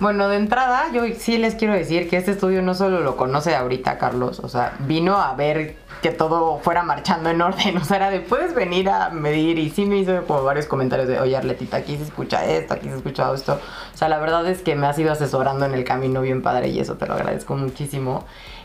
Bueno, 0.00 0.28
de 0.28 0.36
entrada, 0.36 0.90
yo 0.92 1.02
sí 1.16 1.38
les 1.38 1.54
quiero 1.54 1.72
decir 1.72 2.10
que 2.10 2.16
este 2.16 2.32
estudio 2.32 2.62
no 2.62 2.74
solo 2.74 3.00
lo 3.00 3.16
conoce 3.16 3.54
ahorita 3.54 3.96
Carlos, 3.96 4.40
o 4.40 4.48
sea, 4.48 4.76
vino 4.80 5.16
a 5.16 5.34
ver 5.34 5.76
que 6.02 6.10
todo 6.10 6.58
fuera 6.58 6.82
marchando 6.82 7.30
en 7.30 7.40
orden, 7.40 7.76
o 7.80 7.84
sea, 7.84 7.98
era 7.98 8.10
de 8.10 8.18
puedes 8.18 8.54
venir 8.56 8.90
a 8.90 9.10
medir 9.10 9.56
y 9.56 9.70
sí 9.70 9.86
me 9.86 9.98
hizo 9.98 10.26
como 10.26 10.42
varios 10.42 10.66
comentarios 10.66 11.06
de, 11.06 11.20
oye 11.20 11.36
Arletita, 11.36 11.76
aquí 11.76 11.96
se 11.96 12.02
escucha 12.02 12.44
esto, 12.44 12.74
aquí 12.74 12.88
se 12.88 12.96
escucha 12.96 13.32
esto, 13.32 13.60
o 13.94 13.96
sea, 13.96 14.08
la 14.08 14.18
verdad 14.18 14.44
es 14.48 14.62
que 14.62 14.74
me 14.74 14.88
has 14.88 14.98
ido 14.98 15.12
asesorando 15.12 15.64
en 15.64 15.74
el 15.74 15.84
camino 15.84 16.22
bien 16.22 16.42
padre 16.42 16.68
y 16.68 16.80
eso 16.80 16.96
te 16.96 17.06
lo 17.06 17.14
agradezco 17.14 17.54
muchísimo. 17.54 18.24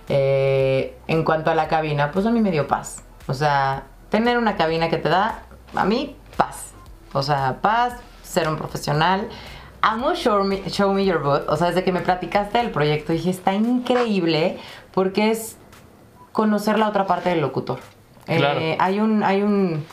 Eh, 0.09 0.97
en 1.07 1.23
cuanto 1.23 1.51
a 1.51 1.55
la 1.55 1.67
cabina, 1.67 2.11
pues 2.11 2.25
a 2.25 2.31
mí 2.31 2.41
me 2.41 2.51
dio 2.51 2.67
paz, 2.67 3.03
o 3.27 3.33
sea, 3.33 3.83
tener 4.09 4.39
una 4.39 4.55
cabina 4.55 4.89
que 4.89 4.97
te 4.97 5.07
da, 5.07 5.43
a 5.75 5.85
mí, 5.85 6.15
paz, 6.35 6.71
o 7.13 7.21
sea, 7.21 7.59
paz, 7.61 7.93
ser 8.23 8.47
un 8.49 8.57
profesional. 8.57 9.27
Amo 9.81 10.13
Show 10.13 10.43
Me, 10.43 10.61
Show 10.69 10.93
Me 10.93 11.05
Your 11.05 11.21
Booth. 11.21 11.47
O 11.47 11.55
sea, 11.55 11.67
desde 11.67 11.83
que 11.83 11.91
me 11.91 12.01
platicaste 12.01 12.57
del 12.57 12.69
proyecto 12.69 13.13
dije, 13.13 13.29
está 13.29 13.53
increíble 13.53 14.57
porque 14.93 15.31
es 15.31 15.57
conocer 16.31 16.77
la 16.77 16.89
otra 16.89 17.05
parte 17.05 17.29
del 17.29 17.41
locutor. 17.41 17.79
Claro. 18.25 18.59
Eh, 18.59 18.77
hay 18.79 18.99
un, 18.99 19.23
hay 19.23 19.41
un, 19.41 19.85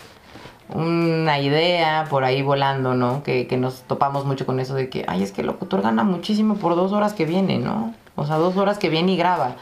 una 0.69 1.39
idea 1.39 2.07
por 2.11 2.25
ahí 2.25 2.43
volando, 2.43 2.95
¿no? 2.95 3.23
Que, 3.23 3.47
que 3.47 3.57
nos 3.57 3.83
topamos 3.83 4.25
mucho 4.25 4.45
con 4.45 4.61
eso 4.61 4.75
de 4.75 4.91
que, 4.91 5.05
ay, 5.09 5.23
es 5.23 5.33
que 5.33 5.41
el 5.41 5.47
locutor 5.47 5.83
gana 5.83 6.03
muchísimo 6.03 6.57
por 6.57 6.75
dos 6.75 6.93
horas 6.93 7.15
que 7.15 7.25
viene, 7.25 7.59
¿no? 7.59 7.95
O 8.17 8.27
sea, 8.27 8.37
dos 8.37 8.57
horas 8.57 8.79
que 8.79 8.89
viene 8.89 9.13
y 9.13 9.17
graba. 9.17 9.57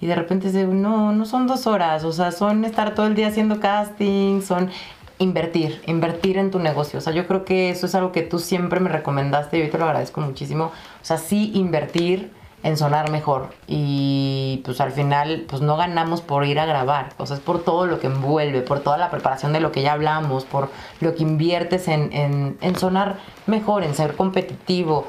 Y 0.00 0.06
de 0.06 0.14
repente 0.14 0.50
se 0.50 0.66
no, 0.66 1.12
no 1.12 1.24
son 1.26 1.46
dos 1.46 1.66
horas, 1.66 2.04
o 2.04 2.12
sea, 2.12 2.32
son 2.32 2.64
estar 2.64 2.94
todo 2.94 3.06
el 3.06 3.14
día 3.14 3.28
haciendo 3.28 3.60
casting, 3.60 4.40
son 4.40 4.70
invertir, 5.18 5.82
invertir 5.86 6.38
en 6.38 6.50
tu 6.50 6.58
negocio. 6.58 6.98
O 6.98 7.02
sea, 7.02 7.12
yo 7.12 7.26
creo 7.26 7.44
que 7.44 7.70
eso 7.70 7.86
es 7.86 7.94
algo 7.94 8.10
que 8.10 8.22
tú 8.22 8.38
siempre 8.38 8.80
me 8.80 8.88
recomendaste 8.88 9.58
y 9.58 9.62
hoy 9.62 9.68
te 9.68 9.78
lo 9.78 9.84
agradezco 9.84 10.20
muchísimo. 10.22 10.64
O 10.66 11.04
sea, 11.04 11.18
sí 11.18 11.52
invertir 11.54 12.32
en 12.62 12.76
sonar 12.76 13.10
mejor 13.10 13.50
y 13.66 14.60
pues 14.64 14.80
al 14.80 14.92
final 14.92 15.46
pues 15.48 15.62
no 15.62 15.76
ganamos 15.76 16.20
por 16.20 16.44
ir 16.44 16.58
a 16.60 16.66
grabar, 16.66 17.14
o 17.16 17.24
sea, 17.24 17.36
es 17.36 17.42
por 17.42 17.64
todo 17.64 17.86
lo 17.86 18.00
que 18.00 18.06
envuelve, 18.06 18.60
por 18.60 18.80
toda 18.80 18.98
la 18.98 19.10
preparación 19.10 19.52
de 19.54 19.60
lo 19.60 19.72
que 19.72 19.80
ya 19.82 19.92
hablamos, 19.92 20.44
por 20.44 20.68
lo 21.00 21.14
que 21.14 21.22
inviertes 21.22 21.88
en, 21.88 22.12
en, 22.12 22.58
en 22.60 22.76
sonar 22.76 23.16
mejor, 23.46 23.82
en 23.82 23.94
ser 23.94 24.14
competitivo. 24.14 25.06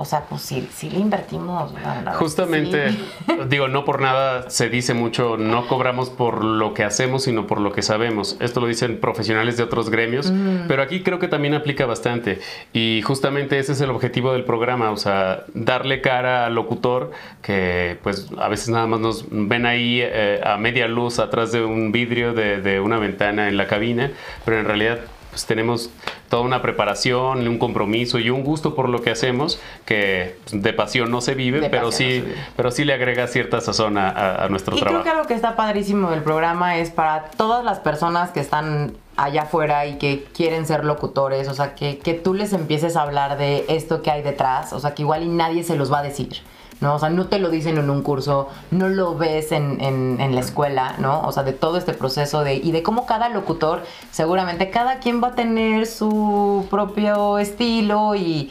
O 0.00 0.06
sea, 0.06 0.22
pues 0.22 0.40
sí, 0.40 0.66
sí 0.72 0.88
le 0.88 0.98
invertimos. 0.98 1.74
verdad, 1.74 2.14
Justamente, 2.14 2.92
sí. 2.92 3.06
digo, 3.50 3.68
no 3.68 3.84
por 3.84 4.00
nada 4.00 4.48
se 4.48 4.70
dice 4.70 4.94
mucho, 4.94 5.36
no 5.36 5.68
cobramos 5.68 6.08
por 6.08 6.42
lo 6.42 6.72
que 6.72 6.84
hacemos, 6.84 7.24
sino 7.24 7.46
por 7.46 7.60
lo 7.60 7.74
que 7.74 7.82
sabemos. 7.82 8.38
Esto 8.40 8.60
lo 8.60 8.66
dicen 8.66 8.98
profesionales 8.98 9.58
de 9.58 9.62
otros 9.62 9.90
gremios, 9.90 10.32
pero 10.68 10.82
aquí 10.82 11.02
creo 11.02 11.18
que 11.18 11.28
también 11.28 11.52
aplica 11.52 11.84
bastante. 11.84 12.40
Y 12.72 13.02
justamente 13.02 13.58
ese 13.58 13.72
es 13.72 13.80
el 13.82 13.90
objetivo 13.90 14.32
del 14.32 14.44
programa, 14.44 14.90
o 14.90 14.96
sea, 14.96 15.44
darle 15.52 16.00
cara 16.00 16.46
al 16.46 16.54
locutor, 16.54 17.10
que 17.42 17.98
pues 18.02 18.30
a 18.38 18.48
veces 18.48 18.70
nada 18.70 18.86
más 18.86 19.00
nos 19.00 19.26
ven 19.30 19.66
ahí 19.66 20.00
eh, 20.00 20.40
a 20.42 20.56
media 20.56 20.88
luz 20.88 21.18
atrás 21.18 21.52
de 21.52 21.62
un 21.62 21.92
vidrio 21.92 22.32
de, 22.32 22.62
de 22.62 22.80
una 22.80 22.98
ventana 22.98 23.48
en 23.48 23.58
la 23.58 23.66
cabina, 23.66 24.10
pero 24.46 24.60
en 24.60 24.64
realidad 24.64 25.00
pues 25.30 25.46
tenemos 25.46 25.90
toda 26.28 26.42
una 26.42 26.60
preparación, 26.62 27.46
un 27.48 27.58
compromiso 27.58 28.18
y 28.18 28.30
un 28.30 28.42
gusto 28.44 28.74
por 28.74 28.88
lo 28.88 29.00
que 29.02 29.10
hacemos, 29.10 29.60
que 29.84 30.36
de 30.52 30.72
pasión 30.72 31.10
no 31.10 31.20
se 31.20 31.34
vive, 31.34 31.60
De 31.60 31.70
pero 31.70 31.90
sí, 31.92 32.04
no 32.04 32.10
se 32.10 32.20
vive. 32.20 32.34
pero 32.56 32.70
sí 32.70 32.84
le 32.84 32.94
agrega 32.94 33.26
cierta 33.26 33.60
sazón 33.60 33.96
a, 33.98 34.10
a- 34.10 34.44
a 34.44 34.48
nuestro 34.48 34.76
Y 34.76 34.80
trabajo. 34.80 35.02
creo 35.02 35.04
que 35.12 35.18
algo 35.18 35.28
que 35.28 35.34
está 35.34 35.56
padrísimo 35.56 36.10
del 36.10 36.22
programa 36.22 36.76
es 36.76 36.90
para 36.90 37.30
todas 37.36 37.64
las 37.64 37.78
personas 37.80 38.30
que 38.30 38.40
están 38.40 38.92
allá 39.16 39.42
afuera 39.42 39.86
y 39.86 39.98
que 39.98 40.24
quieren 40.34 40.66
ser 40.66 40.84
locutores, 40.84 41.48
o 41.48 41.54
sea, 41.54 41.74
que, 41.74 41.98
que 41.98 42.14
tú 42.14 42.32
les 42.34 42.52
empieces 42.52 42.96
a 42.96 43.02
hablar 43.02 43.36
de 43.38 43.64
esto 43.68 44.02
que 44.02 44.10
hay 44.10 44.22
detrás, 44.22 44.72
o 44.72 44.80
sea, 44.80 44.94
que 44.94 45.02
igual 45.02 45.22
y 45.22 45.28
nadie 45.28 45.62
se 45.62 45.76
los 45.76 45.92
va 45.92 45.98
a 45.98 46.02
decir. 46.02 46.38
¿No? 46.80 46.94
O 46.94 46.98
sea, 46.98 47.10
no 47.10 47.26
te 47.26 47.38
lo 47.38 47.50
dicen 47.50 47.78
en 47.78 47.90
un 47.90 48.02
curso, 48.02 48.48
no 48.70 48.88
lo 48.88 49.16
ves 49.16 49.52
en, 49.52 49.80
en- 49.80 50.18
en 50.20 50.34
la 50.34 50.40
escuela, 50.40 50.94
¿no? 50.98 51.20
O 51.22 51.32
sea, 51.32 51.42
de 51.42 51.52
todo 51.52 51.76
este 51.78 51.92
proceso 51.92 52.42
de, 52.44 52.54
y 52.54 52.72
de 52.72 52.82
cómo 52.82 53.06
cada 53.06 53.28
locutor, 53.28 53.82
seguramente 54.10 54.70
cada 54.70 54.98
quien 54.98 55.22
va 55.22 55.28
a 55.28 55.34
tener 55.34 55.86
su 55.86 56.66
propio 56.70 57.38
estilo 57.38 58.14
y 58.14 58.50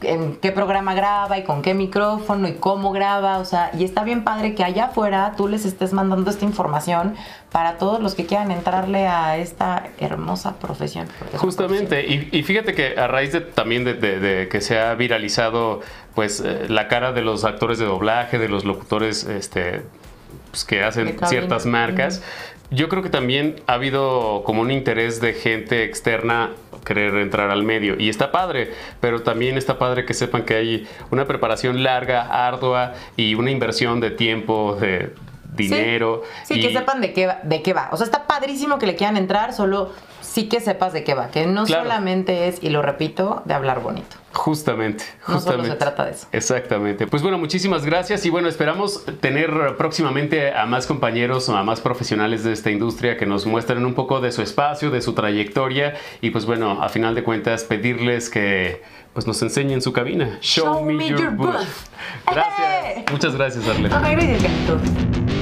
en 0.00 0.36
qué 0.36 0.52
programa 0.52 0.94
graba 0.94 1.38
y 1.38 1.42
con 1.42 1.60
qué 1.60 1.74
micrófono 1.74 2.46
y 2.46 2.52
cómo 2.52 2.92
graba, 2.92 3.38
o 3.38 3.44
sea, 3.44 3.72
y 3.76 3.82
está 3.82 4.04
bien 4.04 4.22
padre 4.22 4.54
que 4.54 4.62
allá 4.62 4.84
afuera 4.84 5.32
tú 5.36 5.48
les 5.48 5.64
estés 5.64 5.92
mandando 5.92 6.30
esta 6.30 6.44
información 6.44 7.16
para 7.50 7.78
todos 7.78 8.00
los 8.00 8.14
que 8.14 8.24
quieran 8.24 8.52
entrarle 8.52 9.08
a 9.08 9.38
esta 9.38 9.88
hermosa 9.98 10.54
profesión. 10.60 11.08
Justamente, 11.36 12.06
y, 12.06 12.28
y 12.30 12.42
fíjate 12.44 12.74
que 12.74 12.96
a 12.96 13.08
raíz 13.08 13.32
de, 13.32 13.40
también 13.40 13.82
de, 13.84 13.94
de- 13.94 14.20
de 14.20 14.48
que 14.48 14.60
se 14.60 14.78
ha 14.78 14.94
viralizado 14.94 15.80
pues 16.18 16.40
eh, 16.44 16.66
la 16.68 16.88
cara 16.88 17.12
de 17.12 17.22
los 17.22 17.44
actores 17.44 17.78
de 17.78 17.84
doblaje, 17.84 18.40
de 18.40 18.48
los 18.48 18.64
locutores 18.64 19.22
este, 19.22 19.82
pues, 20.50 20.64
que 20.64 20.82
hacen 20.82 21.16
ciertas 21.28 21.64
marcas, 21.64 22.24
yo 22.72 22.88
creo 22.88 23.04
que 23.04 23.08
también 23.08 23.62
ha 23.68 23.74
habido 23.74 24.42
como 24.44 24.62
un 24.62 24.72
interés 24.72 25.20
de 25.20 25.32
gente 25.32 25.84
externa 25.84 26.50
querer 26.84 27.14
entrar 27.18 27.50
al 27.52 27.62
medio 27.62 27.94
y 28.00 28.08
está 28.08 28.32
padre, 28.32 28.72
pero 29.00 29.22
también 29.22 29.56
está 29.56 29.78
padre 29.78 30.04
que 30.06 30.12
sepan 30.12 30.42
que 30.42 30.56
hay 30.56 30.88
una 31.12 31.24
preparación 31.24 31.84
larga, 31.84 32.22
ardua 32.48 32.94
y 33.16 33.36
una 33.36 33.52
inversión 33.52 34.00
de 34.00 34.10
tiempo, 34.10 34.76
de 34.80 35.14
dinero. 35.54 36.22
Sí, 36.42 36.54
y- 36.54 36.62
que 36.62 36.72
sepan 36.72 37.00
de 37.00 37.12
qué, 37.12 37.28
va, 37.28 37.38
de 37.44 37.62
qué 37.62 37.72
va. 37.74 37.90
O 37.92 37.96
sea, 37.96 38.06
está 38.06 38.26
padrísimo 38.26 38.80
que 38.80 38.86
le 38.86 38.96
quieran 38.96 39.16
entrar, 39.16 39.52
solo 39.52 39.92
sí 40.20 40.48
que 40.48 40.60
sepas 40.60 40.92
de 40.92 41.04
qué 41.04 41.14
va. 41.14 41.28
Que 41.28 41.46
no 41.46 41.64
Claro. 41.64 41.84
solamente 41.84 42.48
es, 42.48 42.60
y 42.60 42.70
lo 42.70 42.82
repito, 42.82 43.42
de 43.44 43.54
hablar 43.54 43.80
bonito. 43.80 44.16
Justamente, 44.38 45.04
No 45.26 45.34
justamente. 45.34 45.70
se 45.70 45.76
trata 45.76 46.04
de 46.04 46.12
eso. 46.12 46.28
Exactamente. 46.30 47.08
Pues 47.08 47.22
bueno, 47.22 47.38
muchísimas 47.38 47.84
gracias 47.84 48.24
y 48.24 48.30
bueno, 48.30 48.48
esperamos 48.48 49.04
tener 49.20 49.74
próximamente 49.76 50.52
a 50.52 50.64
más 50.64 50.86
compañeros 50.86 51.48
o 51.48 51.56
a 51.56 51.64
más 51.64 51.80
profesionales 51.80 52.44
de 52.44 52.52
esta 52.52 52.70
industria 52.70 53.16
que 53.16 53.26
nos 53.26 53.46
muestren 53.46 53.84
un 53.84 53.94
poco 53.94 54.20
de 54.20 54.30
su 54.30 54.40
espacio, 54.40 54.90
de 54.92 55.02
su 55.02 55.12
trayectoria 55.12 55.94
y 56.20 56.30
pues 56.30 56.46
bueno, 56.46 56.80
a 56.82 56.88
final 56.88 57.16
de 57.16 57.24
cuentas 57.24 57.64
pedirles 57.64 58.30
que 58.30 58.80
pues 59.12 59.26
nos 59.26 59.42
enseñen 59.42 59.82
su 59.82 59.92
cabina. 59.92 60.38
Show, 60.40 60.84
me, 60.84 61.08
your, 61.08 61.30
booth. 61.32 61.56
Gracias. 62.30 62.58
¡Eh! 62.96 63.04
Muchas 63.12 63.34
gracias, 63.34 63.66
Arleta. 63.66 63.98
Ok, 63.98 64.04
gracias, 64.12 64.42
Carlitos. 64.42 65.37